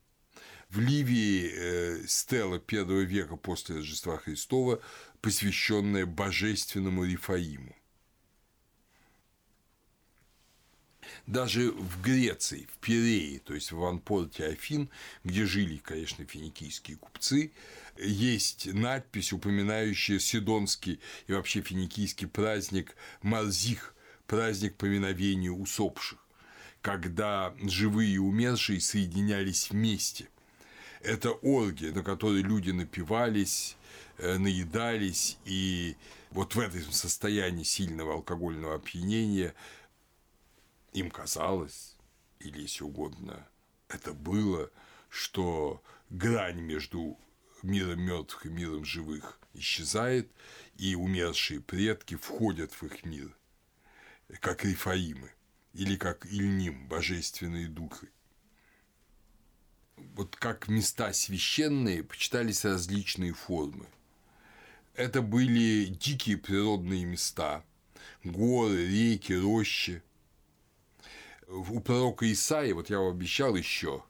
[0.70, 4.80] в Ливии э, стела первого века после Рождества Христова,
[5.20, 7.74] посвященная божественному Рифаиму.
[11.26, 14.90] Даже в Греции, в Пирее, то есть в аванпорте Афин,
[15.24, 17.52] где жили, конечно, финикийские купцы,
[17.98, 23.94] есть надпись, упоминающая сидонский и вообще финикийский праздник Марзих,
[24.26, 26.18] праздник поминовения усопших,
[26.82, 30.28] когда живые и умершие соединялись вместе–
[31.00, 33.76] это оргия, на которой люди напивались,
[34.18, 35.96] э, наедались, и
[36.30, 39.54] вот в этом состоянии сильного алкогольного опьянения
[40.92, 41.96] им казалось,
[42.40, 43.46] или если угодно,
[43.88, 44.70] это было,
[45.08, 47.18] что грань между
[47.62, 50.30] миром мертвых и миром живых исчезает,
[50.76, 53.36] и умершие предки входят в их мир,
[54.40, 55.32] как рифаимы
[55.72, 58.08] или как Ильним, божественные духи
[60.14, 63.86] вот как места священные, почитались различные формы.
[64.94, 67.64] Это были дикие природные места,
[68.24, 70.02] горы, реки, рощи.
[71.46, 74.02] У пророка Исаия, вот я вам обещал еще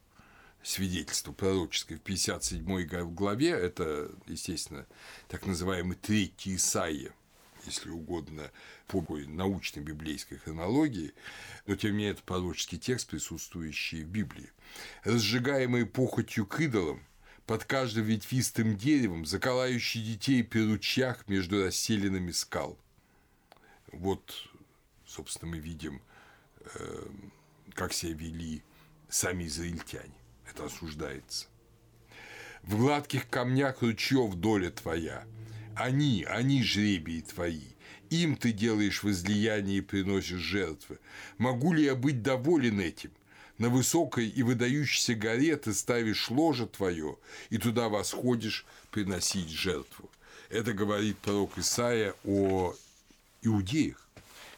[0.62, 4.86] свидетельство пророческое в 57 главе, это, естественно,
[5.28, 7.12] так называемый третий Исаия,
[7.66, 8.50] если угодно,
[8.86, 11.12] по научной библейской хронологии,
[11.66, 14.50] но тем не менее это пророческий текст, присутствующий в Библии.
[15.04, 17.02] Разжигаемые похотью к идолам,
[17.46, 22.78] под каждым ветвистым деревом, заколающий детей при ручьях между расселенными скал.
[23.90, 24.50] Вот,
[25.06, 26.02] собственно, мы видим,
[26.74, 27.06] э,
[27.72, 28.62] как себя вели
[29.08, 30.12] сами израильтяне.
[30.50, 31.46] Это осуждается.
[32.62, 35.24] В гладких камнях ручьев доля твоя,
[35.78, 37.62] Они, они жребии твои.
[38.10, 40.98] Им ты делаешь возлияние и приносишь жертвы.
[41.38, 43.12] Могу ли я быть доволен этим?
[43.58, 47.16] На высокой и выдающейся горе ты ставишь ложе твое,
[47.50, 50.10] и туда восходишь приносить жертву.
[50.48, 52.74] Это говорит пророк Исаия о
[53.42, 54.07] иудеях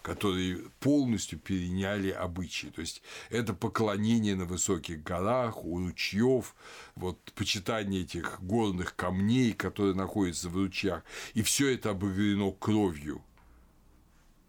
[0.03, 2.68] которые полностью переняли обычаи.
[2.68, 6.55] То есть это поклонение на высоких горах, у ручьев,
[6.94, 11.03] вот почитание этих горных камней, которые находятся в ручьях.
[11.34, 13.22] И все это обогрено кровью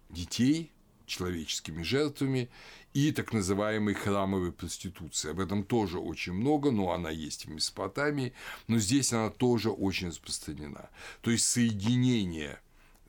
[0.10, 0.72] детей,
[1.06, 2.50] человеческими жертвами
[2.94, 5.32] и так называемой храмовой проституции.
[5.32, 8.34] Об этом тоже очень много, но она есть в Месопотамии,
[8.68, 10.90] но здесь она тоже очень распространена.
[11.22, 12.60] То есть соединение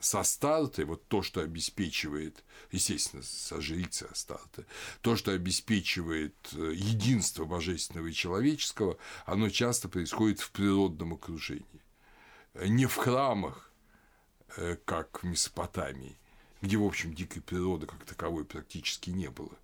[0.03, 4.66] со стартой, вот то, что обеспечивает, естественно, со жрицы Астарты,
[5.00, 11.66] то, что обеспечивает э, единство божественного и человеческого, оно часто происходит в природном окружении.
[12.55, 13.70] Не в храмах,
[14.57, 16.18] э, как в Месопотамии,
[16.62, 19.57] где, в общем, дикой природы как таковой практически не было.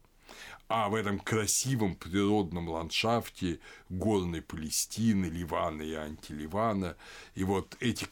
[0.68, 3.58] А в этом красивом природном ландшафте
[3.88, 6.96] горной Палестины, Ливана и антиливана,
[7.34, 8.06] и вот эти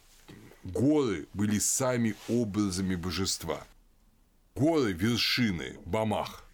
[0.73, 3.67] горы были сами образами божества.
[4.55, 6.45] Горы– вершины, Бамах,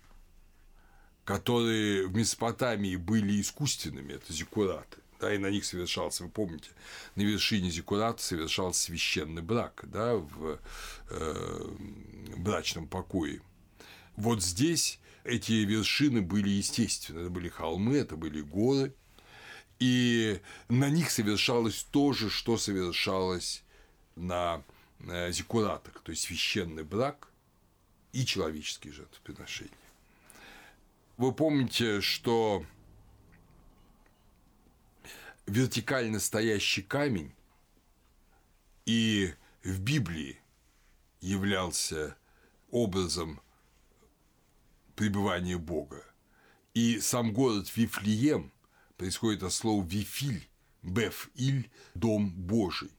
[1.25, 6.71] которые в Месопотамии были искусственными, это зиккураты да, и на них совершался, вы помните,
[7.15, 10.59] на вершине зиккурата совершался священный брак, да, в
[11.11, 11.65] э,
[12.37, 13.41] брачном покое.
[14.17, 18.93] Вот здесь эти вершины были естественны, это были холмы, это были горы,
[19.79, 23.63] и на них совершалось то же, что совершалось
[24.17, 24.63] на
[25.01, 27.29] э, зиккуратах, то есть священный брак
[28.13, 29.73] и человеческие жертвоприношения.
[31.17, 32.65] Вы помните, что
[35.47, 37.33] вертикально стоящий камень
[38.87, 40.41] и в Библии
[41.21, 42.17] являлся
[42.71, 43.41] образом
[44.97, 46.05] пребывания Бога.
[46.75, 48.53] И сам город Вифлеем
[48.97, 50.49] происходит от слова «вифиль»,
[50.83, 52.91] «беф-иль», «дом Божий».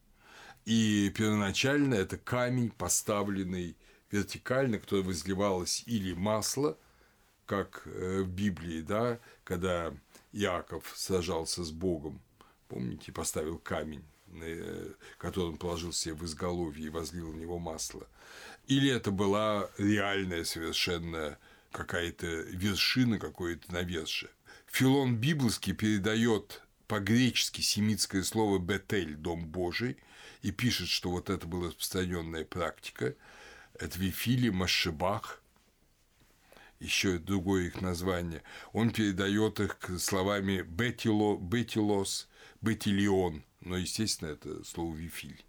[0.65, 3.75] И первоначально это камень, поставленный
[4.11, 6.77] вертикально, который возливалось или масло,
[7.45, 9.93] как э, в Библии, да, когда
[10.31, 12.21] Иаков сражался с Богом,
[12.67, 14.03] помните, поставил камень,
[15.17, 18.07] который он положил себе в изголовье и возлил в него масло.
[18.67, 21.37] Или это была реальная совершенно
[21.71, 24.31] какая-то вершина, какое-то навершие.
[24.67, 29.97] Филон Библовский передает по-гречески семитское слово «бетель»– «дом Божий»,
[30.43, 33.15] и пишет, что вот это была распространенная практика.
[33.79, 35.41] Это Вифили Машебах,
[36.79, 38.43] еще другое их название.
[38.73, 42.27] Он передает их словами «бетило», «бетилос»,
[42.61, 45.43] «бетилион», но, естественно, это слово «вифиль».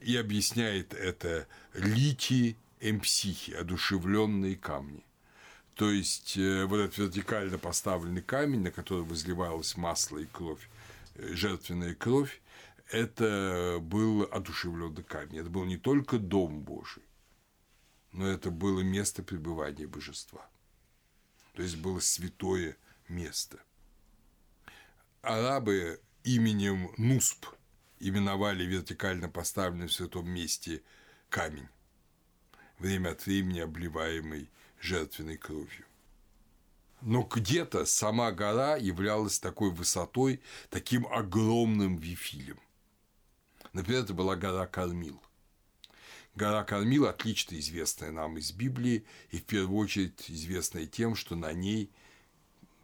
[0.00, 5.04] И объясняет это лити эмпсихи, одушевленные камни.
[5.74, 10.68] То есть э, вот этот вертикально поставленный камень, на который возливалось масло и кровь,
[11.16, 12.40] э, жертвенная кровь,
[12.90, 15.38] это был одушевленный камень.
[15.38, 17.04] Это был не только дом Божий,
[18.12, 20.48] но это было место пребывания божества.
[21.54, 22.76] То есть было святое
[23.08, 23.58] место.
[25.22, 27.46] Арабы именем Нусп
[27.98, 30.82] именовали вертикально поставленный в святом месте
[31.28, 31.68] камень,
[32.78, 34.48] время от времени обливаемый
[34.80, 35.84] жертвенной кровью.
[37.00, 42.58] Но где-то сама гора являлась такой высотой, таким огромным вифилем.
[43.78, 45.22] Например, это была гора Кормил.
[46.34, 51.52] Гора Кормил отлично известная нам из Библии и в первую очередь известная тем, что на
[51.52, 51.88] ней,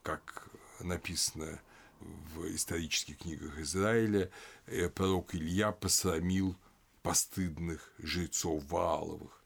[0.05, 1.61] как написано
[1.99, 4.30] в исторических книгах Израиля,
[4.66, 6.55] э, пророк Илья посрамил
[7.03, 9.42] постыдных жрецов Вааловых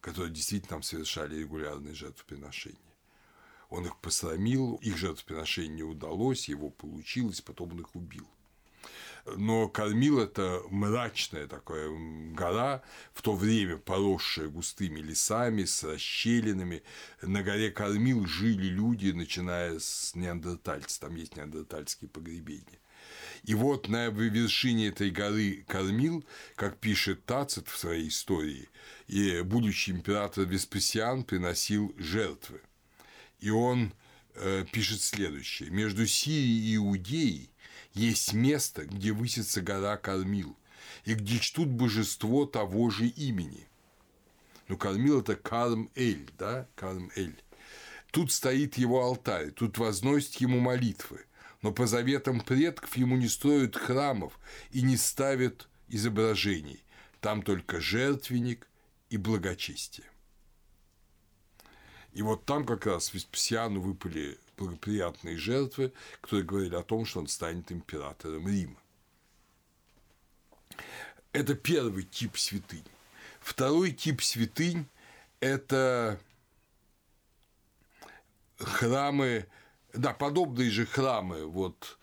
[0.00, 2.78] которые действительно там совершали регулярные жертвоприношения.
[3.68, 8.28] Он их посрамил, их жертвоприношение удалось, его получилось, потом он их убил.
[9.24, 11.88] Но кормил это мрачная такая
[12.32, 12.82] гора,
[13.14, 16.82] в то время поросшая густыми лесами, с расщелинами.
[17.20, 22.80] На горе Кормил жили люди, начиная с неандертальцев, там есть неандертальские погребения.
[23.44, 26.24] И вот на вершине этой горы Кормил,
[26.56, 28.68] как пишет Тацит в своей истории,
[29.06, 32.60] и будущий император Веспасиан приносил жертвы.
[33.38, 33.92] И он
[34.34, 35.70] э, пишет следующее.
[35.70, 37.51] «Между Сирией и Иудеей
[37.94, 40.56] есть место, где высится гора Кормил,
[41.04, 43.68] и где чтут божество того же имени».
[44.68, 47.42] Ну, Кормил– это Карм-Эль, да, Карм-Эль.
[48.10, 51.24] Тут стоит его алтарь, тут возносят ему молитвы–
[51.62, 54.38] но по заветам предков ему не строят храмов
[54.72, 56.82] и не ставят изображений.
[57.20, 58.68] Там только жертвенник
[59.10, 60.06] и благочестие.
[62.12, 67.28] И вот там как раз Веспасиану выпали благоприятные жертвы, которые говорили о том, что он
[67.28, 68.76] станет императором Рима.
[71.32, 72.84] Это первый тип святынь.
[73.40, 74.86] Второй тип святынь–
[75.40, 76.20] это
[78.58, 79.46] храмы,
[79.92, 81.98] да, подобные же храмы, вот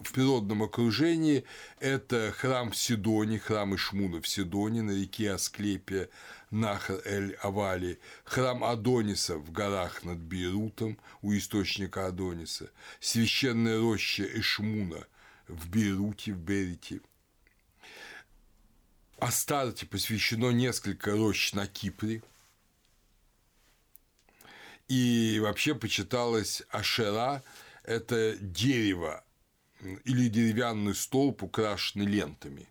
[0.00, 1.44] в природном окружении
[1.80, 6.08] это храм в Сидоне, храм Ишмуна в Сидоне на реке Асклепия,
[6.56, 15.06] Нахар-эль-Авали, храм Адониса в горах над Бейрутом у источника Адониса, священная роща Ишмуна
[15.48, 17.00] в Бейруте, в Берите.
[19.18, 22.22] Астарте посвящено несколько рощ на Кипре,
[24.88, 27.42] и вообще почиталось Ашера–
[27.82, 29.24] это дерево
[30.04, 32.68] или деревянный столб, украшенный лентами.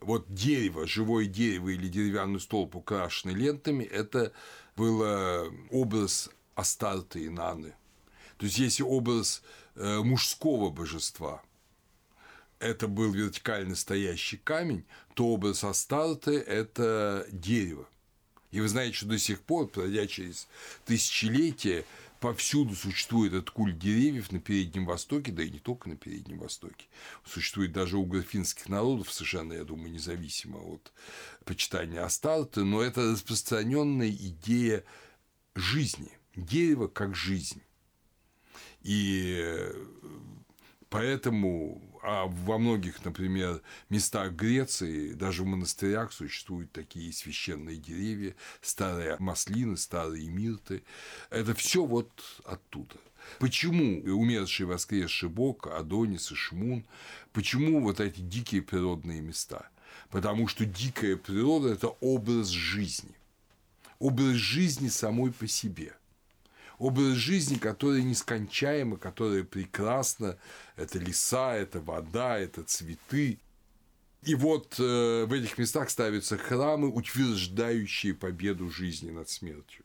[0.00, 4.32] Вот дерево, живое дерево или деревянный столб, украшенный лентами, это
[4.76, 5.02] был
[5.70, 7.74] образ Астарты и Наны.
[8.38, 9.42] То есть, если образ
[9.74, 11.42] э, мужского божества
[12.58, 14.84] это был вертикально стоящий камень,
[15.14, 17.86] то образ Астарты– это дерево.
[18.50, 20.48] И вы знаете, что до сих пор, пройдя через
[20.84, 21.84] тысячелетия,
[22.20, 26.86] повсюду существует этот культ деревьев на Переднем Востоке, да и не только на Переднем Востоке.
[27.26, 30.92] Существует даже у графинских народов, совершенно, я думаю, независимо от
[31.44, 34.84] почитания Астарты, но это распространенная идея
[35.54, 37.62] жизни, дерево как жизнь.
[38.82, 39.72] И
[40.90, 43.60] поэтому а во многих, например,
[43.90, 50.82] местах Греции, даже в монастырях существуют такие священные деревья, старые маслины, старые мирты.
[51.28, 52.10] Это все вот
[52.44, 52.96] оттуда.
[53.38, 56.86] Почему умерший воскресший Бог, Адонис и Шмун,
[57.32, 59.68] почему вот эти дикие природные места?
[60.08, 63.14] Потому что дикая природа– это образ жизни.
[63.98, 65.94] Образ жизни самой по себе–
[66.80, 70.38] образ жизни, который нескончаемо, который прекрасно.
[70.76, 73.38] Это леса, это вода, это цветы.
[74.22, 79.84] И вот э, в этих местах ставятся храмы, утверждающие победу жизни над смертью.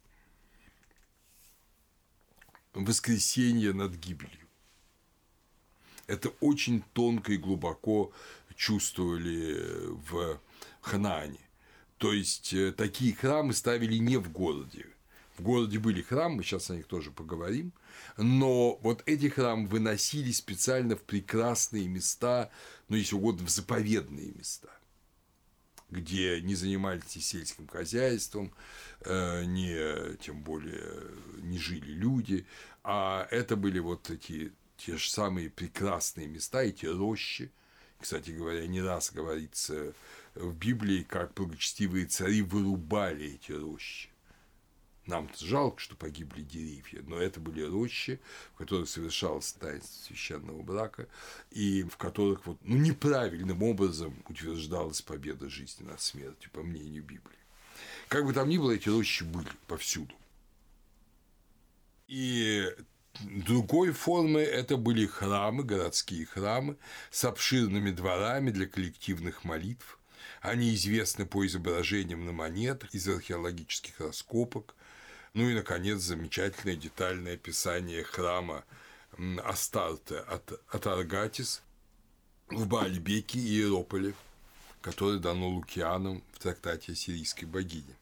[2.73, 4.47] Воскресенье над гибелью.
[6.07, 8.11] Это очень тонко и глубоко
[8.55, 10.39] чувствовали в
[10.79, 11.39] Ханаане.
[11.97, 14.85] То есть э, такие храмы ставили не в городе,
[15.37, 17.73] в городе были храмы, сейчас о них тоже поговорим,
[18.17, 22.49] но вот эти храмы выносили специально в прекрасные места,
[22.87, 24.69] ну, если угодно, в заповедные места
[25.91, 28.51] где не занимались сельским хозяйством,
[29.01, 31.11] э, не, тем более
[31.43, 32.45] не жили люди,
[32.83, 37.51] а это были вот эти те же самые прекрасные места, эти рощи.
[37.99, 39.93] Кстати говоря, не раз говорится
[40.33, 44.09] в Библии, как благочестивые цари вырубали эти рощи
[45.07, 48.19] нам жалко, что погибли деревья, но это были рощи,
[48.53, 51.07] в которых совершалось таинство священного брака,
[51.51, 57.37] и в которых вот, ну, неправильным образом утверждалась победа жизни над смертью, по мнению Библии.
[58.07, 60.13] Как бы там ни было, эти рощи были повсюду.
[62.07, 62.71] И
[63.21, 66.77] другой формы это были храмы, городские храмы
[67.11, 69.99] с обширными дворами для коллективных молитв.
[70.41, 74.75] Они известны по изображениям на монетах из археологических раскопок,
[75.35, 78.63] ну и, наконец, замечательное детальное описание храма
[79.43, 81.61] Астарте от, от Аргатис
[82.47, 84.13] в Баальбеке и Иерополе,
[84.81, 87.97] который дано Лукианом в трактате о сирийской богине.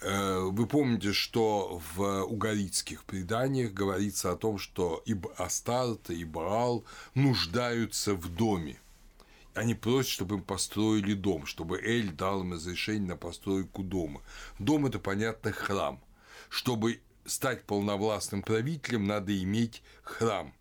[0.00, 6.84] Э, вы помните, что в угаритских преданиях говорится о том, что и Астарта, и Баал
[7.14, 8.80] нуждаются в доме
[9.54, 14.20] они просят, чтобы им построили дом, чтобы Эль дал им разрешение на постройку дома.
[14.58, 16.02] Дом– это, понятно, храм.
[16.48, 20.52] Чтобы стать полновластным правителем, надо иметь храм.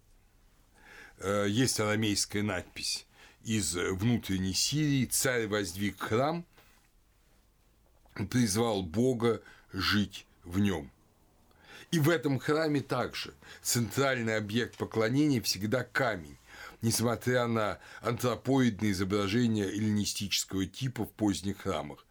[1.18, 3.06] Э, есть арамейская надпись
[3.44, 6.46] из внутренней Сирии «Царь воздвиг храм,
[8.30, 9.42] призвал Бога
[9.74, 10.92] жить в нем».
[11.92, 16.38] И в этом храме также центральный объект поклонения всегда камень
[16.84, 22.06] несмотря на антропоидные изображения эллинистического типа в поздних храмах.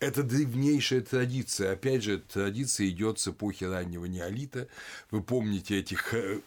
[0.00, 1.72] Это древнейшая традиция.
[1.72, 4.68] Опять же, традиция идет с эпохи раннего неолита.
[5.10, 5.96] Вы помните эти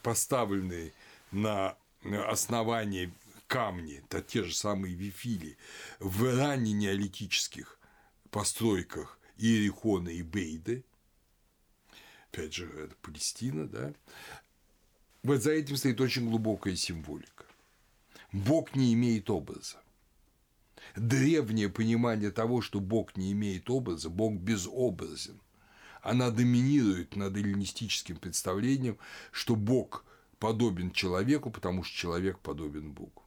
[0.03, 0.91] поставленные
[1.31, 1.77] на
[2.27, 3.13] основании
[3.47, 5.57] камни, это те же самые вифили,
[5.99, 7.79] в ранне неолитических
[8.29, 10.83] постройках Иерихона и Бейды,
[12.31, 13.93] опять же, это Палестина, да,
[15.23, 17.38] вот за этим стоит очень глубокая символика.
[18.31, 19.77] Бог не имеет образа.
[20.95, 25.39] древнее понимание того, что Бог не имеет образа, Бог безобразен.
[26.01, 28.97] Она доминирует над эллинистическим представлением,
[29.31, 30.05] что Бог
[30.39, 33.23] подобен человеку, потому что человек подобен Богу.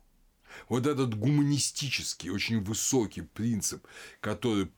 [0.68, 3.86] Вот этот гуманистический, очень высокий принцип,
[4.20, 4.70] который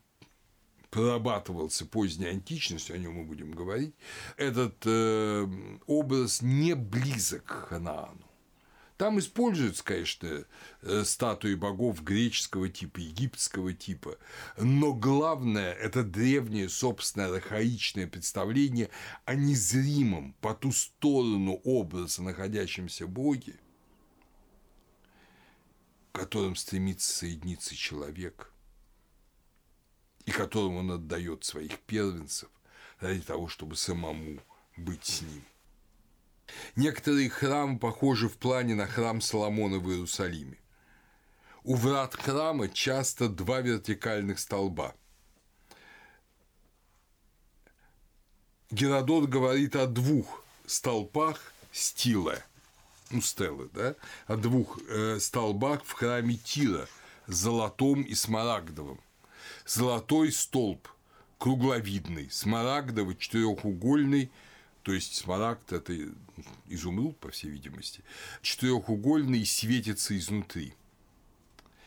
[0.91, 3.95] прорабатывался поздней античностью, о нем мы будем говорить,
[4.37, 5.49] этот э,
[5.87, 8.24] образ не близок к Ханаану.
[8.97, 10.45] Там используются, конечно,
[10.83, 14.19] э, статуи богов греческого типа, египетского типа,
[14.57, 18.91] но главное– это древнее собственное архаичное представление
[19.25, 23.59] о незримом по ту сторону образа находящемся боге,
[26.13, 28.53] которым стремится соединиться человек,
[30.25, 32.49] и которому он отдает своих первенцев
[33.01, 34.39] ради того, чтобы самому
[34.77, 35.43] быть с ним.
[36.77, 40.59] Некоторые храмы похожи в плане на храм Соломона в Иерусалиме.
[41.63, 44.95] У врат храма часто два вертикальных столба.
[48.71, 52.39] Геродот говорит о двух столбах стила,
[53.11, 53.95] ну, стелы, да,
[54.27, 56.89] о двух э, столбах в храме Тира,
[57.27, 59.01] золотом и смарагдовым.
[59.65, 60.89] Золотой столб
[61.39, 64.31] кругловидный, смарагдовый четырехугольный–
[64.85, 65.97] то есть смарагд– это
[66.69, 68.03] изумруд, по всей видимости,
[68.43, 70.75] четырехугольный светится изнутри.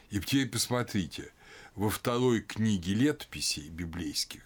[0.09, 1.31] И теперь посмотрите,
[1.75, 4.41] во второй книге летописей библейских,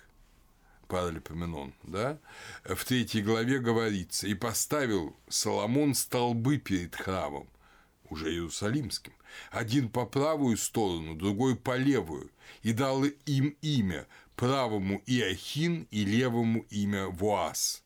[0.90, 2.20] Паралипоменон, да,
[2.66, 7.48] в третьей главе говорится, «И поставил Соломон столбы перед храмом,
[8.10, 9.14] уже Иерусалимским,
[9.50, 12.30] один по правую сторону, другой по левую,
[12.64, 17.82] и дал им имя, правому Иохин и левому имя Вуас.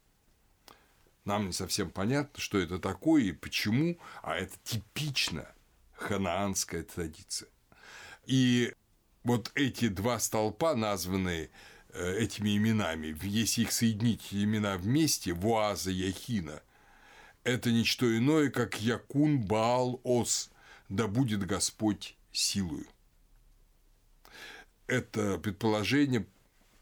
[1.25, 5.47] Нам не совсем понятно, что это такое и почему, а это типично
[5.93, 7.49] ханаанская традиция.
[8.25, 8.73] И
[9.23, 11.49] вот эти два столпа, названные
[11.89, 16.61] э, этими именами, если их соединить имена вместе, Вуаза и Яхина,
[17.43, 20.51] это не что иное, как Якун Баал Ос,
[20.89, 22.87] да будет Господь силою.
[24.87, 26.27] Это предположение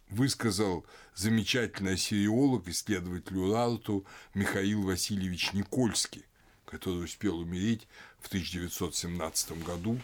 [0.09, 0.85] высказал
[1.15, 6.25] замечательный ассириолог, исследователь Урарту Михаил Васильевич Никольский,
[6.65, 7.87] который успел умереть
[8.19, 9.99] в 1917 году,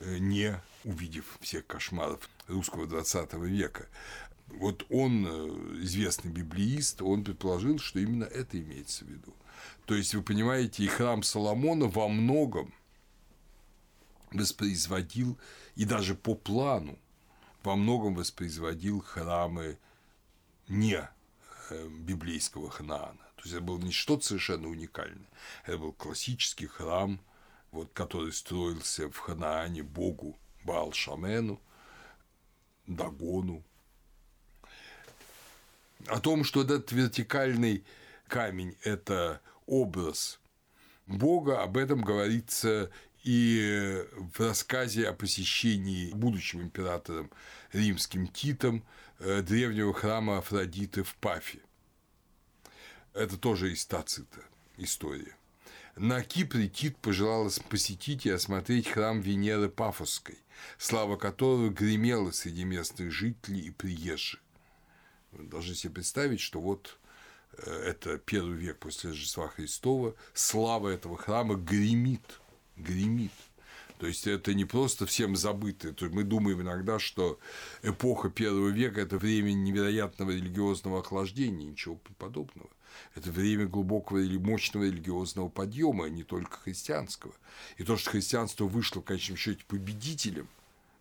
[0.00, 3.88] э, не увидев всех кошмаров русского XX века.
[4.48, 9.34] Вот он, э, известный библеист, он предположил, что именно это имеется в виду.
[9.86, 12.72] То есть, вы понимаете, и храм Соломона во многом
[14.32, 15.38] воспроизводил,
[15.76, 16.98] и даже по плану,
[17.62, 19.78] во многом воспроизводил храмы
[20.70, 21.06] не
[21.68, 23.18] э, библейского Ханаана.
[23.36, 25.28] То есть это было не что-то совершенно уникальное.
[25.64, 27.20] Это был классический храм,
[27.72, 31.60] вот, который строился в Ханаане богу Баал-Шамену,
[32.86, 33.62] Дагону.
[36.06, 37.84] О том, что этот вертикальный
[38.26, 40.40] камень– это образ
[41.06, 42.90] Бога, об этом говорится
[43.22, 44.04] и
[44.34, 47.30] в рассказе о посещении будущим императором
[47.72, 48.84] римским Титом
[49.20, 51.60] древнего храма Афродиты в Пафе.
[53.12, 54.40] Это тоже из Тацита
[54.76, 55.36] история.
[55.96, 60.38] На Кипре Тит пожелал посетить и осмотреть храм Венеры Пафосской,
[60.78, 64.40] слава которого гремела среди местных жителей и приезжих.
[65.32, 66.98] Вы должны себе представить, что вот
[67.52, 72.40] э, это первый век после Рождества Христова, слава этого храма гремит–
[72.80, 73.32] гремит.
[74.00, 75.92] То есть это не просто всем забытое.
[75.92, 77.38] То есть мы думаем иногда, что
[77.82, 82.70] эпоха первого века– это время невероятного религиозного охлаждения, ничего подобного.
[83.14, 87.34] Это время глубокого или мощного религиозного подъема, а не только христианского.
[87.76, 90.48] И то, что христианство вышло в конечном счете победителем,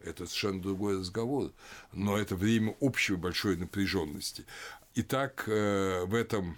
[0.01, 1.53] это совершенно другой разговор.
[1.93, 4.45] Но это время общей большой напряженности.
[4.95, 6.57] Итак, э, в этом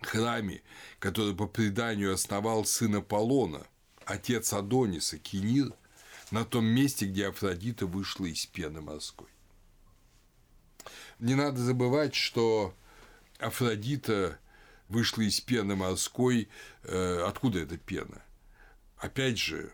[0.00, 0.62] храме,
[0.98, 3.66] который по преданию основал сын Аполлона,
[4.08, 5.72] отец Адониса, Кинир,
[6.30, 9.28] на том месте, где Афродита вышла из пены морской.
[11.18, 12.74] Не надо забывать, что
[13.38, 14.38] Афродита
[14.88, 16.48] вышла из пены морской.
[16.84, 18.22] Э, откуда эта пена?
[18.96, 19.72] Опять же,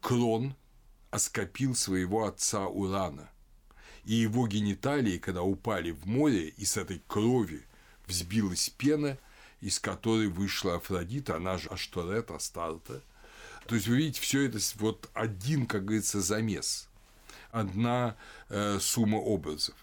[0.00, 0.54] Крон
[1.10, 3.30] оскопил своего отца Урана
[4.04, 7.64] и его гениталии, когда упали в море, и с этой крови
[8.06, 9.18] взбилась пена,
[9.64, 13.02] из которой вышла Афродита, она же Ашторет, Астарта.
[13.66, 16.86] То есть, вы видите, все это вот один, как говорится, замес,
[17.50, 18.14] одна
[18.50, 19.74] э, сумма образов.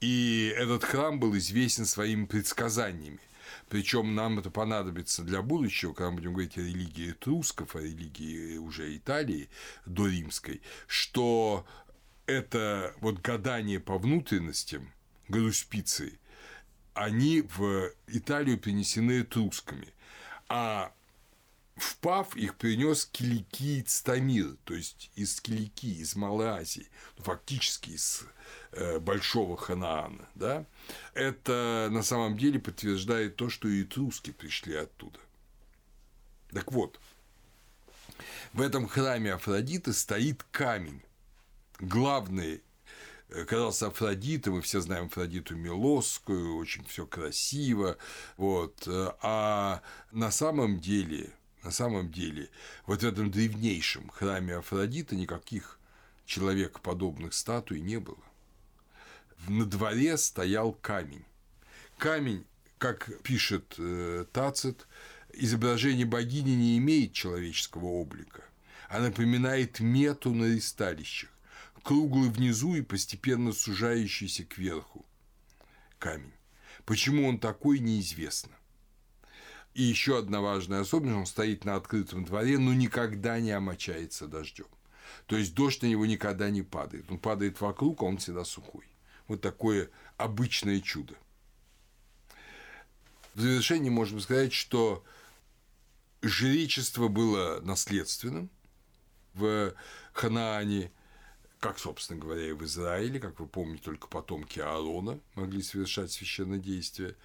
[0.00, 3.20] И этот храм был известен своими предсказаниями.
[3.68, 8.56] Причем нам это понадобится для будущего, когда мы будем говорить о религии трусков, о религии
[8.56, 9.50] уже Италии
[9.84, 11.66] до римской, что
[12.24, 14.90] это вот гадание по внутренностям
[15.28, 16.18] Галуспиции,
[17.00, 19.94] они в Италию принесены трусками,
[20.50, 20.92] а
[21.76, 26.86] в Пав их принес киликиец Тамир, то есть из Килики, из Малой Азии,
[27.16, 28.24] ну, фактически из
[28.72, 30.28] э, Большого Ханаана.
[30.34, 30.66] Да?
[31.14, 35.18] Это на самом деле подтверждает то, что и этруски пришли оттуда.
[36.50, 37.00] Так вот,
[38.52, 41.00] в этом храме Афродиты стоит камень,
[41.78, 42.62] главный
[43.30, 47.96] э, казался Афродитой, мы все знаем Афродиту Милосскую, очень все красиво,
[48.36, 52.48] вот, э, а на самом деле на самом деле,
[52.86, 55.78] вот в этом древнейшем храме Афродиты никаких
[56.24, 58.22] человекоподобных статуй не было.
[59.48, 61.24] На дворе стоял камень.
[61.98, 62.46] Камень,
[62.78, 64.86] как пишет э, Тацит,
[65.32, 68.44] изображение богини не имеет человеческого облика,
[68.88, 71.29] а напоминает мету на ристалищах,
[71.82, 75.06] круглый внизу и постепенно сужающийся кверху
[75.98, 76.32] камень.
[76.84, 78.52] Почему он такой, неизвестно.
[79.74, 84.66] И еще одна важная особенность, он стоит на открытом дворе, но никогда не омочается дождем.
[85.26, 87.10] То есть дождь на него никогда не падает.
[87.10, 88.84] Он падает вокруг, а он всегда сухой.
[89.28, 91.14] Вот такое обычное чудо.
[93.34, 95.04] В завершении можем сказать, что
[96.22, 98.50] жречество было наследственным
[99.34, 99.72] в
[100.12, 100.90] Ханаане,
[101.60, 106.58] как, собственно говоря, и в Израиле, как вы помните, только потомки Аарона могли совершать священное
[106.58, 107.16] действие.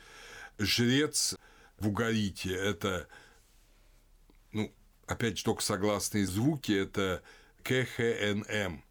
[0.59, 1.35] Жрец
[1.79, 3.07] в угарите это,
[4.51, 4.73] ну,
[5.07, 7.23] опять же, только согласные звуки, это
[7.63, 8.83] КХНМ.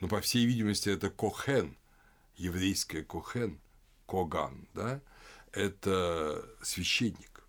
[0.00, 1.76] Но, по всей видимости, это Кохен,
[2.36, 3.58] еврейское Кохен,
[4.06, 5.00] Коган, да,
[5.52, 7.42] это священник.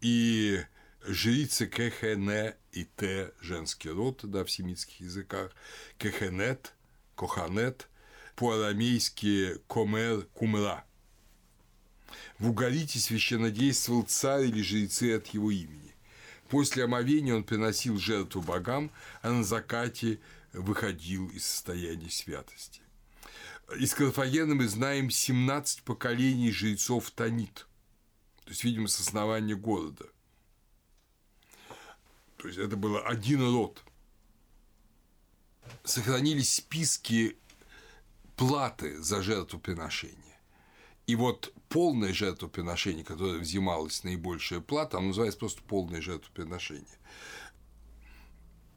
[0.00, 0.64] И
[1.04, 5.52] жрицы КХН и Т, женский род, да, в семитских языках,
[5.98, 6.72] КХНет,
[7.14, 7.88] Коханет,
[8.36, 10.84] по-арамейски Комер, Кумра–
[12.38, 15.94] в Угарите священнодействовал царь или жрецы от его имени.
[16.48, 18.90] После омовения он приносил жертву богам,
[19.22, 20.20] а на закате
[20.52, 22.80] выходил из состояния святости.
[23.78, 27.66] Из Карфагена мы знаем 17 поколений жрецов Танит,
[28.44, 30.06] то есть, видимо, с основания города.
[32.44, 33.82] То есть, это было один род.
[35.82, 37.38] Сохранились списки
[38.36, 40.38] платы за жертвоприношение.
[41.06, 46.98] И вот полное жертвоприношение, которое взималось наибольшая плата, оно называется просто полное жертвоприношение.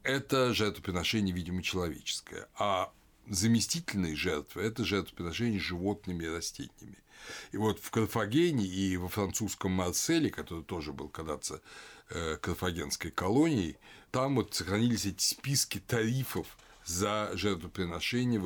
[0.02, 2.48] Это жертвоприношение, видимо, человеческое.
[2.58, 2.94] А
[3.28, 7.04] заместительные жертвы– это жертвоприношение животными и растениями.
[7.52, 11.62] И вот в Карфагене и во французском Марселе, который тоже был когда-то
[12.10, 13.78] карфагенской колонией,
[14.12, 16.48] там вот сохранились эти списки тарифов
[16.86, 18.42] за жертвоприношения,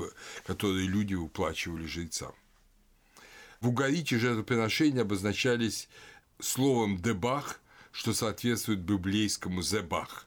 [0.46, 2.34] которые люди выплачивали жрецам.
[3.60, 5.88] В угарите жертвоприношения обозначались
[6.40, 7.60] словом «дебах»,
[7.92, 10.26] что соответствует библейскому «зебах».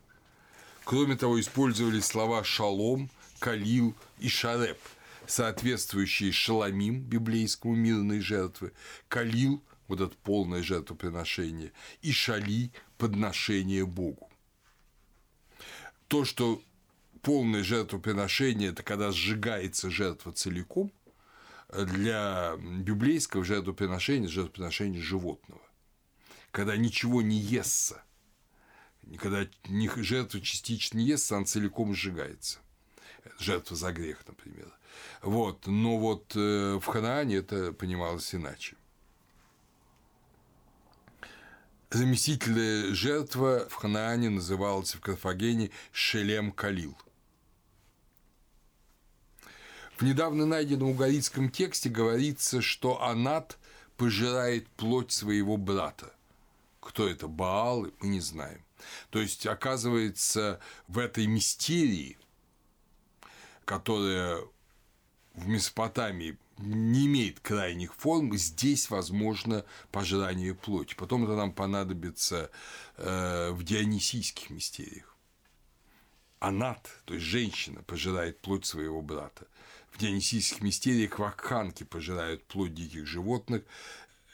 [0.85, 3.11] Кроме того, использовались слова «шалом»,
[3.41, 4.79] «калил» и «шареп»,
[5.27, 8.73] соответствующие «шаламим» библейскому мирной жертвы,
[9.09, 11.73] «калил»– вот это полное жертвоприношение,
[12.03, 14.31] и «шали»– подношение Богу.
[16.09, 16.63] То, что
[17.23, 20.93] полное жертвоприношение– это когда сжигается жертва целиком–
[21.83, 25.61] для библейского жертвоприношения жертвоприношение животного,
[26.51, 28.03] когда ничего не естся,
[29.19, 29.47] когда
[29.97, 32.59] жертва частично естся, она целиком сжигается.
[33.39, 34.71] Жертва за грех, например.
[35.23, 35.67] Вот.
[35.67, 38.77] Но вот э, в Ханаане это понималось иначе.
[41.95, 46.99] Заместительная жертва в Ханаане называлась в Карфагене Шелем Калил–
[49.97, 53.57] в недавно найденном угаритском тексте говорится, что Анат
[53.97, 56.13] пожирает плоть своего брата.
[56.81, 58.65] Кто это, Баал, мы не знаем.
[59.11, 62.19] То есть, оказывается, в этой мистерии,
[63.65, 64.43] которая
[65.35, 70.95] в Месопотамии не имеет крайних форм, здесь возможно пожирание плоти.
[70.95, 72.51] Потом это нам понадобится
[72.97, 75.17] э, в дионисийских мистериях.
[76.41, 79.47] Анат, то есть женщина, пожирает плоть своего брата.
[79.91, 83.63] В дионисийских мистериях вакханки пожирают плоть диких животных,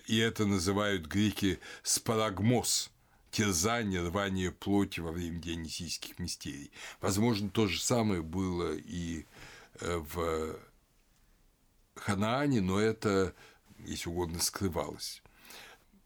[0.07, 2.91] и это называют греки спарагмос–
[3.31, 6.71] терзание, рвание плоти во время дионисийских мистерий.
[7.01, 9.25] Возможно, то же самое было и
[9.81, 10.59] э, в
[12.01, 13.35] Ханаане, но это,
[13.79, 15.23] если угодно, скрывалось.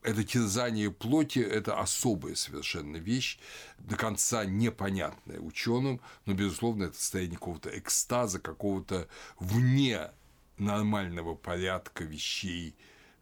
[0.02, 3.38] это терзание плоти– это особая совершенно вещь,
[3.78, 10.10] до конца непонятная ученым, но, безусловно, это состояние какого-то экстаза, какого-то вне
[10.58, 12.76] нормального порядка вещей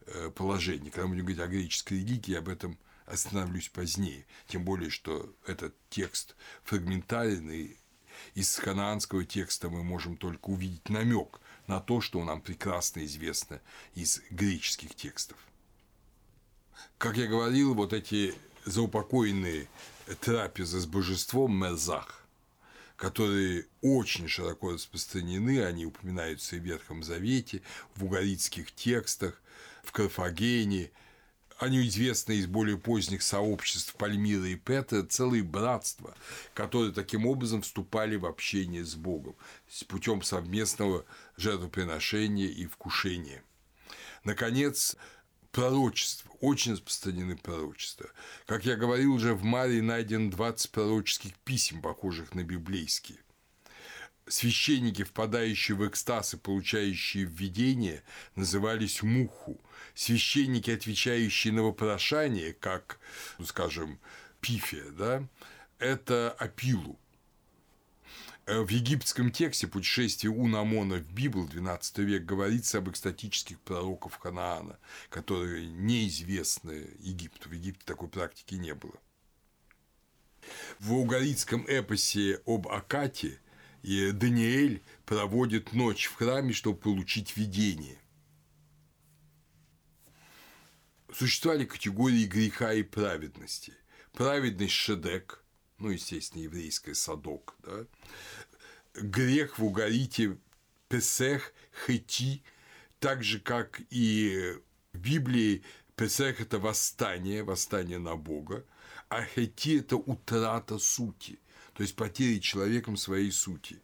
[0.06, 0.90] э, положения.
[0.90, 4.26] Когда мы будем говорить о греческой религии, об этом остановлюсь позднее.
[4.48, 7.78] Тем более, что этот текст фрагментарный,
[8.34, 11.40] из ханаанского текста мы можем только увидеть намек
[11.72, 13.60] на то, что нам прекрасно известно
[13.94, 15.38] из греческих текстов.
[16.98, 18.34] Как я говорил, вот эти
[18.66, 19.68] заупокойные
[20.20, 22.26] трапезы с божеством Мерзах,
[22.96, 27.62] которые очень широко распространены, они упоминаются и в Ветхом Завете,
[27.94, 29.40] в угаритских текстах,
[29.82, 30.90] в Карфагене,
[31.62, 36.14] они известны из более поздних сообществ Пальмира и Петра, целые братства,
[36.54, 39.36] которые таким образом вступали в общение с Богом
[39.68, 41.04] с путем совместного
[41.36, 43.44] жертвоприношения и вкушения.
[44.24, 44.96] Наконец,
[45.52, 48.10] пророчества, очень распространены пророчества.
[48.46, 53.18] Как я говорил, уже в Марии найдено 20 пророческих писем, похожих на библейские.
[54.32, 58.02] Священники, впадающие в экстаз и получающие введение,
[58.34, 59.60] назывались муху.
[59.94, 62.98] Священники, отвечающие на вопрошание, как,
[63.38, 64.00] ну, скажем,
[64.40, 65.28] пифия, да,
[65.78, 66.98] это апилу.
[68.46, 74.78] Э, в египетском тексте «Путешествие Унамона в Библ» 12 век говорится об экстатических пророков Ханаана,
[75.10, 77.50] которые неизвестны Египту.
[77.50, 78.94] В Египте такой практики не было.
[80.78, 83.38] В угаритском эпосе об Акате
[83.82, 87.98] Даниэль проводит ночь в храме, чтобы получить видение.
[91.12, 93.74] Существовали категории греха и праведности.
[94.12, 95.38] Праведность– шедек–
[95.82, 97.86] ну, естественно, еврейское садок, да,
[98.94, 100.38] грех в угарите
[100.88, 101.52] Песех,
[101.86, 102.42] Хети,
[103.00, 104.54] так же, как и
[104.92, 105.64] в Библии
[105.96, 108.64] Песех– это восстание, восстание на Бога,
[109.08, 111.40] а Хети– это утрата сути,
[111.74, 113.80] то есть потеря человеком своей сути.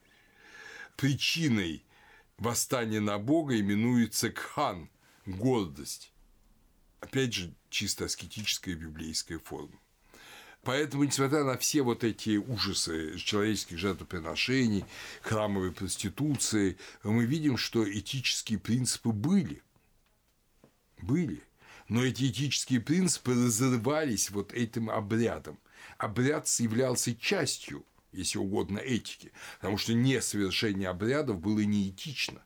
[0.97, 1.85] Причиной
[2.39, 4.91] восстания на Бога именуется кхан–
[5.27, 6.13] гордость.
[7.01, 9.79] Опять же, чисто аскетическая библейская форма.
[10.63, 14.85] Поэтому, несмотря на все вот эти ужасы человеческих жертвоприношений,
[15.23, 19.63] храмовой проституции, мы видим, что этические принципы были.
[21.01, 21.43] Были.
[21.89, 25.59] Но эти этические принципы разрывались вот этим обрядом.
[25.99, 32.43] Обряд являлся частью, если угодно, этики, потому что несовершение обрядов было неэтично.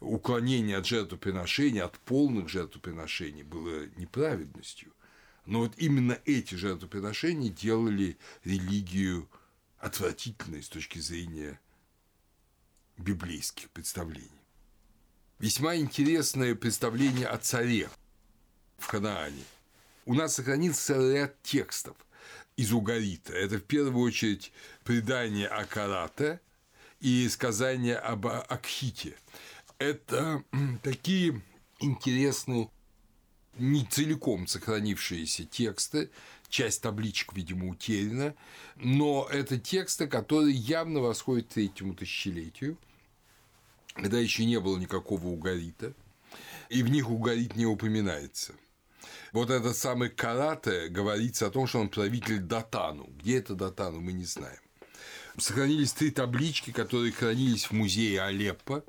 [0.00, 4.92] Уклонение от жертвоприношений, от полных жертвоприношений было неправедностью.
[5.46, 9.28] Но вот именно эти жертвоприношения делали религию
[9.78, 11.58] отвратительной с точки зрения
[12.96, 14.30] библейских представлений.
[15.38, 17.90] Весьма интересное представление о царе
[18.78, 19.42] в Ханаане.
[20.04, 21.96] У нас сохранился ряд текстов
[22.56, 23.32] из Угарита.
[23.32, 24.52] Это в первую очередь
[24.84, 26.40] предание о Карате
[27.00, 29.16] и сказание об Акхите.
[29.78, 30.44] Это
[30.82, 31.42] такие
[31.80, 32.70] интересные
[33.58, 36.10] не целиком сохранившиеся тексты,
[36.48, 38.34] часть табличек, видимо, утеряна,
[38.76, 42.78] но это тексты, которые явно восходят к третьему тысячелетию,
[43.94, 45.92] когда еще не было никакого угарита,
[46.70, 48.54] и в них угорит не упоминается.
[49.32, 53.08] Вот этот самый Карате говорится о том, что он правитель Датану.
[53.18, 54.60] Где это Датану, мы не знаем.
[55.38, 58.84] Сохранились три таблички, которые хранились в музее Алеппо,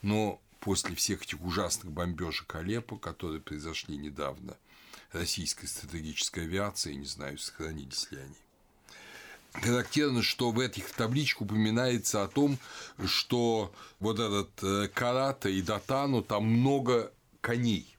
[0.00, 4.56] но после всех этих ужасных бомбежек Алеппо, которые произошли недавно,
[5.12, 8.34] российской стратегической авиации, не знаю, сохранились ли они.
[9.52, 12.58] Характерно, что в этих табличках упоминается о том,
[13.04, 17.93] что вот этот э, Карата и Датану, там много коней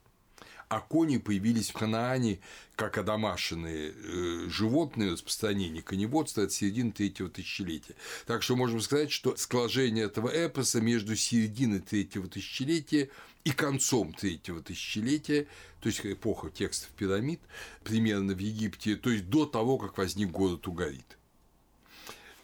[0.68, 2.40] а кони появились в Ханаане
[2.76, 7.96] как одомашенные э, животные распространение коневодства от середины третьего тысячелетия.
[8.26, 13.10] Так что можем сказать, что скложение этого эпоса между серединой третьего тысячелетия
[13.44, 15.48] и концом третьего тысячелетия,
[15.80, 17.40] то есть эпоха текстов пирамид,
[17.84, 21.18] примерно в Египте, то есть до того, как возник город Угарит.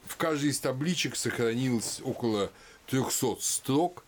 [0.05, 2.51] В каждой из табличек сохранилось около
[2.87, 4.05] 300 строк,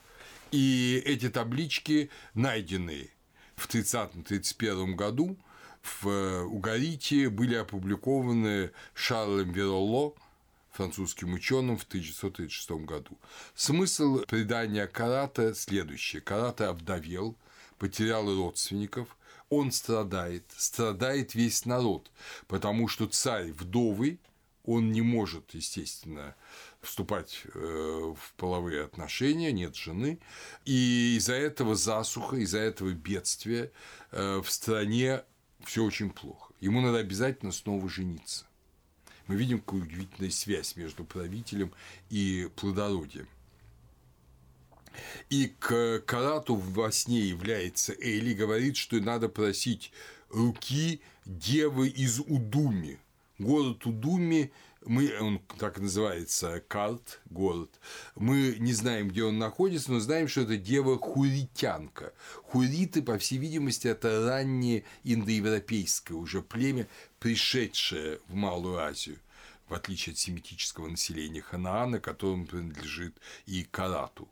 [0.51, 3.09] и эти таблички найдены
[3.55, 5.37] в 30-31 году
[5.81, 10.13] в э, Угарите были опубликованы Шарлем Вероло,
[10.71, 13.17] французским ученым в 1936 году.
[13.55, 16.19] Смысл предания Карата следующий.
[16.19, 17.35] Карата обдавел,
[17.77, 19.15] потерял родственников,
[19.49, 22.09] он страдает, страдает весь народ,
[22.47, 24.19] потому что царь вдовый,
[24.65, 26.35] он не может, естественно,
[26.83, 30.19] вступать э, в половые отношения, нет жены,
[30.65, 33.71] и из-за этого засуха, из-за этого бедствия
[34.11, 35.23] э, в стране
[35.63, 36.53] все очень плохо.
[36.59, 38.45] Ему надо обязательно снова жениться.
[39.27, 41.71] Мы видим, какую удивительную связь между правителем
[42.09, 43.27] и плодородием.
[45.29, 49.91] И к Карату во сне является Эли, говорит, что надо просить
[50.29, 52.99] руки девы из Удуми.
[53.39, 54.51] Город Удуми
[54.85, 57.79] мы, он так называется, Карт, город,
[58.15, 62.13] мы не знаем, где он находится, но знаем, что это дева хуритянка.
[62.43, 66.87] Хуриты, по всей видимости, это раннее индоевропейское уже племя,
[67.19, 69.19] пришедшее в Малую Азию
[69.69, 74.29] в отличие от семитического населения Ханаана, которому принадлежит и Карату.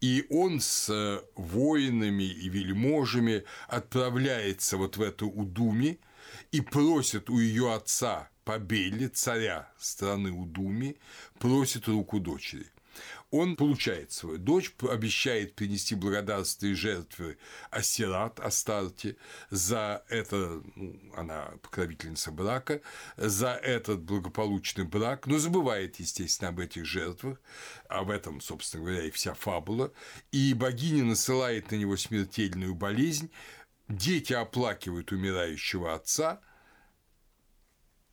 [0.00, 6.00] И он с воинами и вельможами отправляется вот в эту Удуми
[6.50, 10.96] и просит у ее отца Побеле, царя страны Удуми,
[11.38, 12.66] просит руку дочери.
[13.30, 17.38] Он получает свою дочь, обещает принести благодарственные жертвы
[17.70, 19.16] Асират, Астарте,
[19.50, 22.80] за это, ну, она покровительница брака,
[23.16, 27.40] за этот благополучный брак, но забывает, естественно, об этих жертвах,
[27.88, 29.92] об этом, собственно говоря, и вся фабула,
[30.30, 33.30] и богиня насылает на него смертельную болезнь,
[33.88, 36.40] дети оплакивают умирающего отца–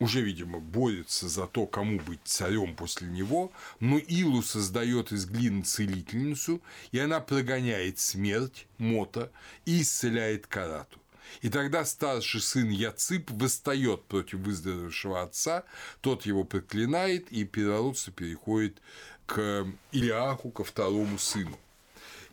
[0.01, 5.61] уже, видимо, борется за то, кому быть царем после него, но Илу создает из глины
[5.61, 6.59] целительницу,
[6.91, 9.31] и она прогоняет смерть, Мота,
[9.65, 10.99] и исцеляет Карату.
[11.41, 15.65] И тогда старший сын Яцип восстает против выздоровевшего отца,
[16.01, 18.81] тот его проклинает, и первородство переходит
[19.27, 21.57] к Илиаху, ко второму сыну.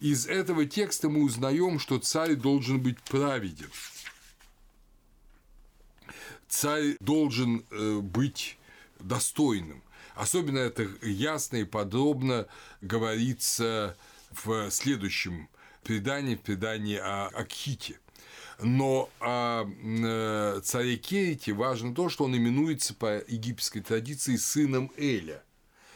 [0.00, 3.68] Из этого текста мы узнаем, что царь должен быть праведен,
[6.48, 8.58] царь должен э, быть
[9.00, 9.82] достойным.
[10.14, 12.46] Особенно это ясно и подробно
[12.80, 13.96] говорится
[14.30, 15.48] в следующем
[15.84, 18.00] предании, в предании о Акхите.
[18.60, 25.44] Но о э, царе Керите важно то, что он именуется по египетской традиции сыном Эля.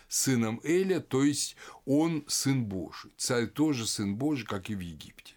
[0.08, 3.10] Сыном Эля, то есть он сын Божий.
[3.16, 5.34] Царь тоже сын Божий, как и в Египте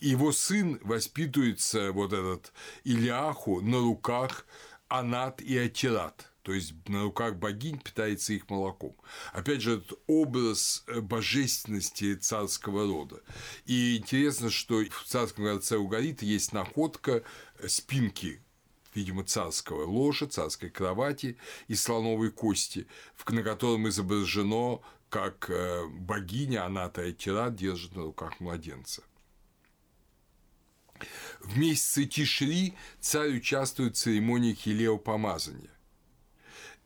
[0.00, 2.52] его сын воспитывается, вот этот
[2.84, 4.46] Илиаху, на руках
[4.88, 8.96] Анат и Атират, то есть на руках богинь питается их молоком.
[9.32, 13.20] Опять же, этот образ э, божественности царского рода.
[13.64, 17.24] И интересно, что в царском городце Угарита есть находка
[17.58, 18.40] э, спинки
[18.94, 21.36] видимо, царского ложа, царской кровати
[21.68, 22.86] из слоновой кости,
[23.28, 24.80] на котором изображено,
[25.10, 29.02] как э, богиня Аната Атират держит на руках младенца.
[31.40, 35.70] В месяце Тишри царь участвует в церемонии хилеопомазания.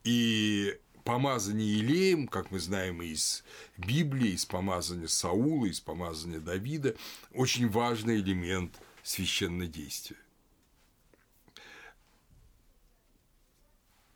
[0.03, 3.43] И помазание Илеем, как мы знаем из
[3.77, 6.95] Библии, из помазания Саула, из помазания Давида,
[7.33, 10.17] очень важный элемент священнодействия.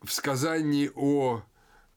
[0.01, 1.43] В сказании о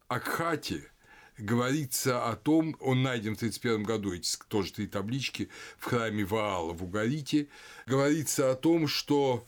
[0.08, 0.90] Акхате
[1.38, 5.48] говорится о том, он найден в 1931 году, эти тоже три таблички
[5.78, 7.48] в храме Ваала в Угарите,
[7.86, 9.46] говорится о том, что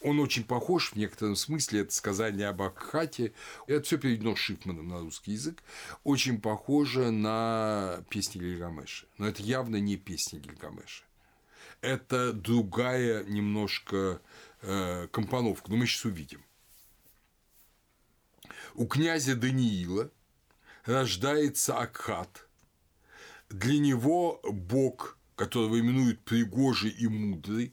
[0.00, 3.32] он очень похож в некотором смысле, это сказание об Акхате,
[3.68, 5.62] это все переведено Шифманом на русский язык,
[6.02, 9.06] очень похоже на песни Гильгамеша.
[9.18, 11.04] Но это явно не песни Гильгамеша.
[11.80, 14.20] Это другая немножко
[14.62, 16.44] э, компоновка, но мы сейчас увидим.
[18.74, 20.10] У князя Даниила–
[20.84, 22.46] рождается Акхат.
[23.48, 27.72] Для него бог, которого именуют Пригожий и Мудрый,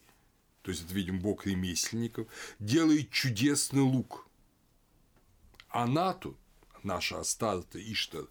[0.61, 2.27] то есть это, видим, бог ремесленников,
[2.59, 4.27] делает чудесный лук.
[5.69, 6.37] Анату,
[6.83, 8.25] наша Астарта Иштар,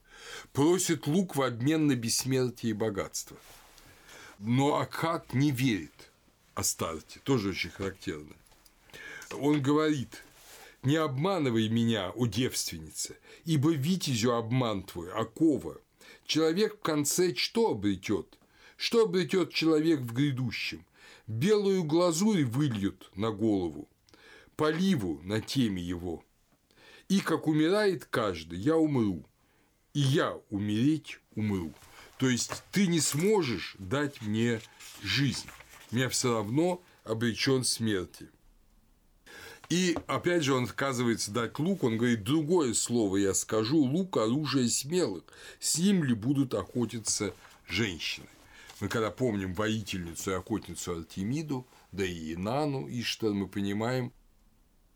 [0.53, 3.37] просит лук в обмен на бессмертие и богатство.
[4.39, 6.11] Но Акхат не верит
[6.55, 8.35] Астарте, тоже очень характерно.
[9.33, 10.23] Он говорит–
[10.89, 15.83] не обманывай меня, о девственница, ибо витязю обман твой, окова.
[16.25, 18.39] Человек в конце что обретет?
[18.79, 20.87] Что обретет человек в грядущем?
[21.27, 23.87] Белую глазурь выльют на голову,
[24.57, 26.25] поливу на теме его.
[27.11, 29.27] И как умирает каждый, я умру,
[29.93, 31.75] и я умереть умру.
[32.17, 34.63] То есть ты не сможешь дать мне
[35.03, 35.51] жизнь.
[35.91, 38.31] Меня все равно обречен смерти.
[39.69, 44.69] И опять же он отказывается дать лук, он говорит, другое слово я скажу, лук– оружие
[44.71, 45.25] смелых,
[45.61, 47.35] с ним ли будут охотиться
[47.69, 48.27] женщины.
[48.81, 54.13] Мы когда помним воительницу и охотницу Артемиду, да и Инану Иштар, мы понимаем,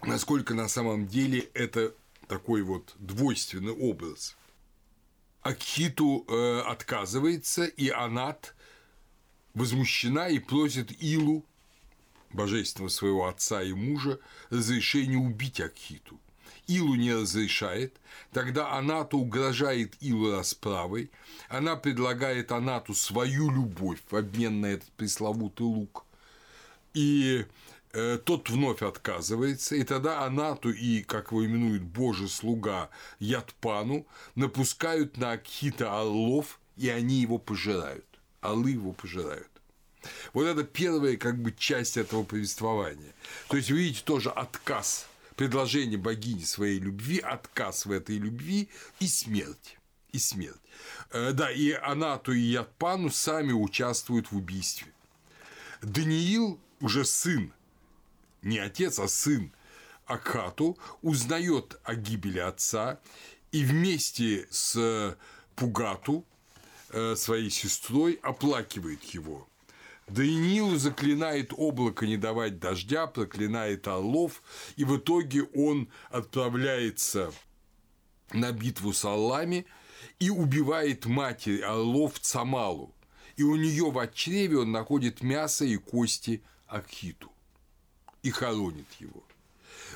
[0.02, 1.92] насколько на самом деле это
[2.26, 4.36] такой вот двойственный образ.
[5.42, 8.54] Акхиту э, отказывается, и Анат
[9.52, 11.44] возмущена и просит Илу
[12.32, 14.18] божественного своего отца и мужа
[14.50, 16.18] разрешение убить Акхиту.
[16.66, 17.96] Илу не разрешает,
[18.32, 21.10] тогда Анату угрожает Илу расправой,
[21.48, 26.04] она предлагает Анату свою любовь в обмен на этот пресловутый лук,
[26.94, 27.46] и
[27.92, 35.16] э, тот вновь отказывается, и тогда Анату и, как его именует Божий слуга Ятпану, напускают
[35.16, 38.06] на Акхита орлов, и они его пожирают,
[38.40, 39.51] орлы его пожирают.
[40.32, 43.14] Вот это первая как бы часть этого повествования.
[43.48, 45.06] То есть, вы видите, тоже отказ,
[45.36, 48.68] предложение богини своей любви, отказ в этой любви
[49.00, 49.78] и смерть.
[50.12, 50.60] И смерть.
[51.10, 54.88] Э, да, и Анату и Ятпану сами участвуют в убийстве.
[55.80, 57.52] Даниил, уже сын,
[58.42, 59.52] не отец, а сын
[60.04, 63.00] Акату, узнает о гибели отца
[63.52, 65.16] и вместе с
[65.54, 66.24] Пугату,
[66.90, 69.48] э, своей сестрой, оплакивает его.
[70.12, 74.42] Даниил заклинает облако не давать дождя, проклинает орлов,
[74.76, 77.32] и в итоге он отправляется
[78.32, 79.64] на битву с орлами
[80.18, 82.94] и убивает матерь орлов Цамалу.
[83.36, 87.32] И у нее в чреве он находит мясо и кости Акхиту
[88.22, 89.24] и хоронит его.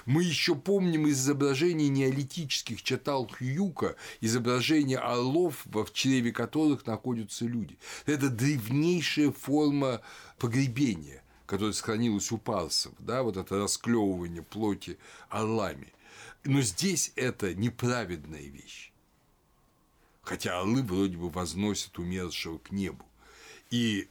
[0.07, 7.77] Мы еще помним из изображений неолитических читал Хьюка изображения орлов, в чреве которых находятся люди.
[8.07, 10.01] Это древнейшая форма
[10.39, 14.97] погребения, которая сохранилась у парсов, да, вот это расклевывание плоти
[15.29, 15.93] орлами.
[16.45, 18.93] Но здесь это неправедная вещь.
[20.23, 23.05] Хотя орлы вроде бы возносят умершего к небу.
[23.71, 24.09] И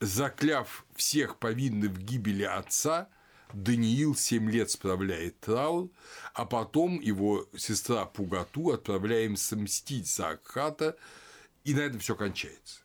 [0.00, 3.10] закляв всех повинных в гибели отца–
[3.52, 5.90] Даниил 7 лет справляет траур,
[6.34, 10.96] а потом его сестра Пугату отправляемся мстить за Акхата,
[11.64, 12.80] и на этом все кончается.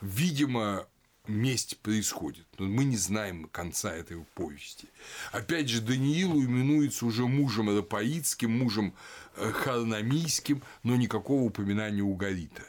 [0.00, 0.86] Видимо,
[1.26, 4.88] месть происходит, но мы не знаем конца этой повести.
[5.30, 8.94] Опять же, Даниилу именуется уже мужем Рапаитским, мужем
[9.36, 12.62] э, Харнамийским, но никакого упоминания Угарита.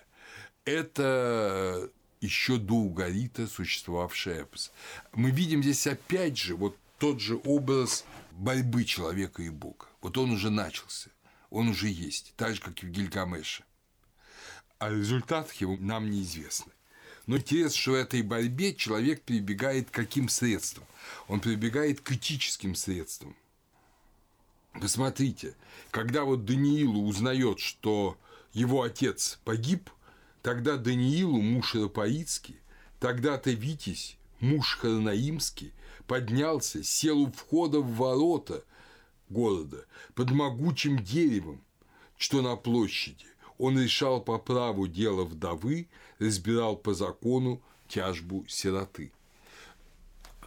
[0.65, 1.89] Это
[2.21, 4.71] еще до Угарита существовавший эпос.
[5.11, 9.87] Мы видим здесь опять же вот тот же образ борьбы человека и Бога.
[9.99, 11.09] Вот он уже начался,
[11.49, 13.65] он уже есть, так же, как и в Гильгамеше.
[14.79, 16.71] А результат его нам неизвестны.
[17.25, 20.85] Но интересно, что в этой борьбе человек прибегает к каким средствам?
[21.27, 23.35] Он прибегает к этическим средствам.
[24.71, 25.55] Посмотрите,
[25.91, 28.17] когда вот Даниилу узнает, что
[28.53, 29.89] его отец погиб,
[30.41, 32.61] тогда Даниилу, муж Рапаицкий,
[33.01, 35.73] тогда-то Витязь, муж Харанаимский,
[36.07, 38.63] поднялся, сел у входа в ворота
[39.29, 39.85] города
[40.15, 41.63] под могучим деревом,
[42.17, 43.25] что на площади.
[43.57, 45.87] Он решал по праву дело вдовы,
[46.19, 49.11] разбирал по закону тяжбу сироты.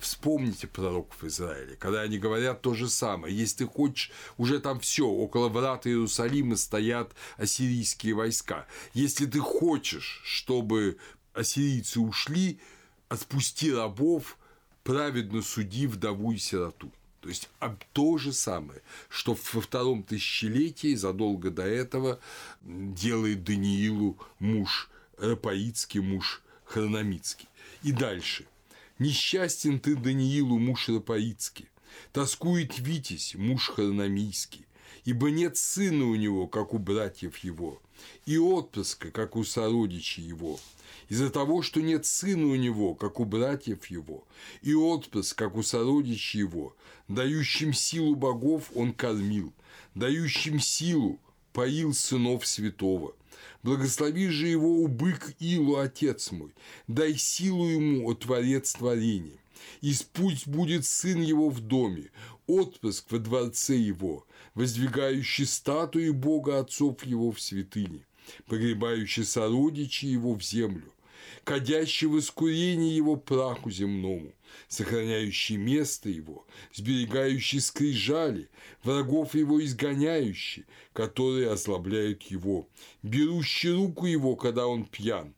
[0.01, 3.35] Вспомните пророков Израиля, когда они говорят то же самое.
[3.35, 8.67] Если ты хочешь, уже там все, около врат Иерусалима стоят ассирийские войска.
[8.93, 10.99] Если ты хочешь, чтобы
[11.33, 12.61] ассирийцы ушли,
[13.09, 14.39] отпусти рабов,
[14.87, 16.93] праведно суди вдову и сироту.
[17.21, 17.51] То есть
[17.93, 22.21] то же самое, что во втором тысячелетии, задолго до этого,
[22.63, 24.89] делает Даниилу муж
[25.19, 27.49] Рапаицкий, муж Хрономицкий.
[27.83, 28.47] И дальше.
[28.99, 31.69] «Несчастен ты, Даниилу, муж Рапаицкий,
[32.13, 34.65] тоскует Витязь, муж Хрономийский,
[35.05, 37.83] ибо нет сына у него, как у братьев его,
[38.25, 40.59] и отпрыска, как у сородичей его,
[41.09, 44.27] из-за того, что нет сына у него, как у братьев его,
[44.63, 46.77] и отпрыск, как у сородичей его,
[47.09, 49.53] дающим силу богов он кормил,
[49.95, 51.19] дающим силу
[51.53, 53.15] поил сынов святого.
[53.63, 56.53] Благослови же его убык Илу, отец мой,
[56.87, 59.39] дай силу ему, о Творец творения.
[59.81, 62.11] И пусть будет сын его в доме,
[62.47, 68.07] отпрыск во дворце его, воздвигающий статуи Бога отцов его в святыне,
[68.47, 70.93] погребающий сородичи его в землю,
[71.45, 74.33] кадящий в искурении его праху земному,
[74.69, 78.49] сохраняющий место его, сберегающий скрижали,
[78.83, 82.69] врагов его изгоняющий, которые ослабляют его,
[83.03, 85.35] берущий руку его, когда он пьян.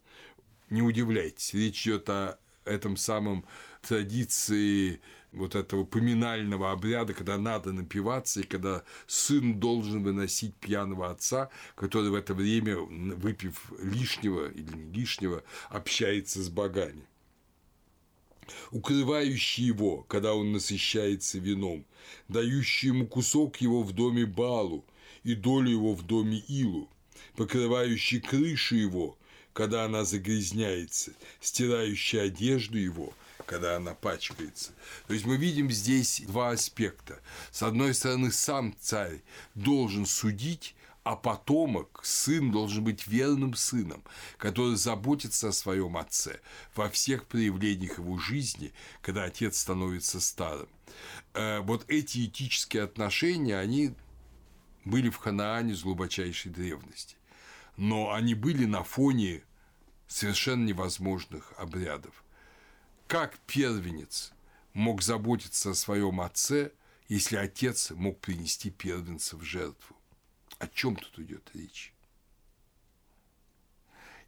[0.70, 3.44] Не удивляйтесь, речь идет о этом самом
[3.80, 5.00] традиции
[5.32, 12.10] вот этого поминального обряда, когда надо напиваться, и когда сын должен выносить пьяного отца, который
[12.10, 17.04] в это время, выпив лишнего или не лишнего, общается с богами.
[18.70, 21.84] Укрывающий его, когда он насыщается вином,
[22.28, 24.86] дающий ему кусок его в доме Балу
[25.22, 26.88] и долю его в доме Илу,
[27.36, 29.18] покрывающий крышу его,
[29.52, 33.12] когда она загрязняется, стирающий одежду его,
[33.48, 34.72] когда она пачкается.
[35.06, 37.20] То есть мы видим здесь два аспекта.
[37.50, 39.22] С одной стороны, сам царь
[39.54, 44.04] должен судить, а потомок, сын, должен быть верным сыном,
[44.36, 46.40] который заботится о своем отце
[46.74, 50.68] во всех проявлениях его жизни, когда отец становится старым.
[51.32, 53.94] Э, вот эти этические отношения, они
[54.84, 57.16] были в Ханаане с глубочайшей древности.
[57.78, 59.42] Но они были на фоне
[60.06, 62.12] совершенно невозможных обрядов.
[63.08, 64.34] Как первенец
[64.74, 66.72] мог заботиться о своем отце,
[67.08, 69.96] если отец мог принести первенца в жертву?
[70.58, 71.94] О чем тут идет речь?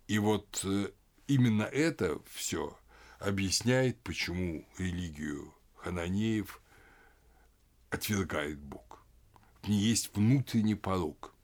[0.08, 0.92] И вот э,
[1.26, 2.74] именно это все
[3.18, 6.62] объясняет, почему религию хананеев
[7.90, 9.04] отвергает Бог.
[9.60, 11.34] В ней есть внутренний порог.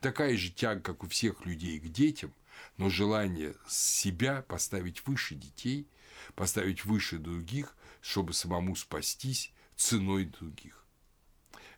[0.00, 2.34] Такая же тяга, как у всех людей к детям,
[2.78, 5.86] но желание себя поставить выше детей,
[6.34, 10.84] поставить выше других, чтобы самому спастись ценой других.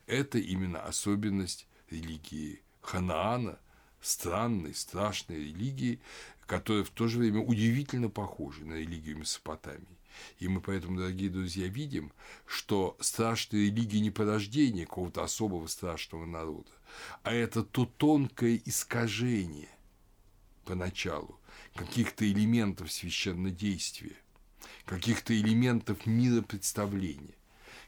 [0.07, 3.59] Это именно особенность религии Ханаана,
[4.01, 6.01] странной, страшной религии,
[6.45, 9.97] которая в то же время удивительно похожа на религию Месопотамии.
[10.39, 12.11] И мы поэтому, дорогие друзья, видим,
[12.45, 16.71] что страшная религия не порождение какого-то особого страшного народа,
[17.23, 19.69] а это то тонкое искажение
[20.65, 21.39] поначалу
[21.75, 24.15] каких-то элементов священнодействия,
[24.91, 27.35] каких-то элементов миропредставления,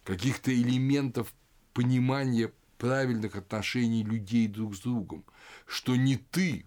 [0.06, 1.34] каких-то элементов
[1.74, 5.26] понимания правильных отношений людей друг с другом,
[5.66, 6.66] что не ты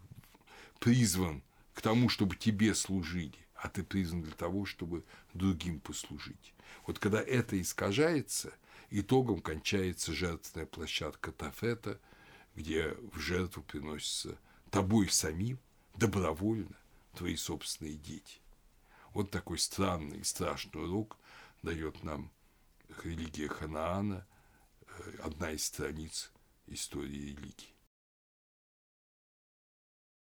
[0.79, 1.43] призван
[1.73, 6.53] к тому, чтобы тебе служили, а ты призван для того, чтобы другим послужить.
[6.87, 8.53] Вот когда это искажается,
[8.91, 11.99] итогом кончается жертвенная площадка Тафета,
[12.55, 14.37] где в жертву приносится
[14.71, 15.59] тобой самим
[15.95, 16.77] добровольно
[17.15, 18.43] твои собственные дети.
[19.17, 21.17] Вот такой странный страшный урок
[21.63, 22.31] дает нам
[23.03, 24.27] религия Ханаана–
[25.23, 26.31] одна из страниц
[26.67, 27.76] истории религии.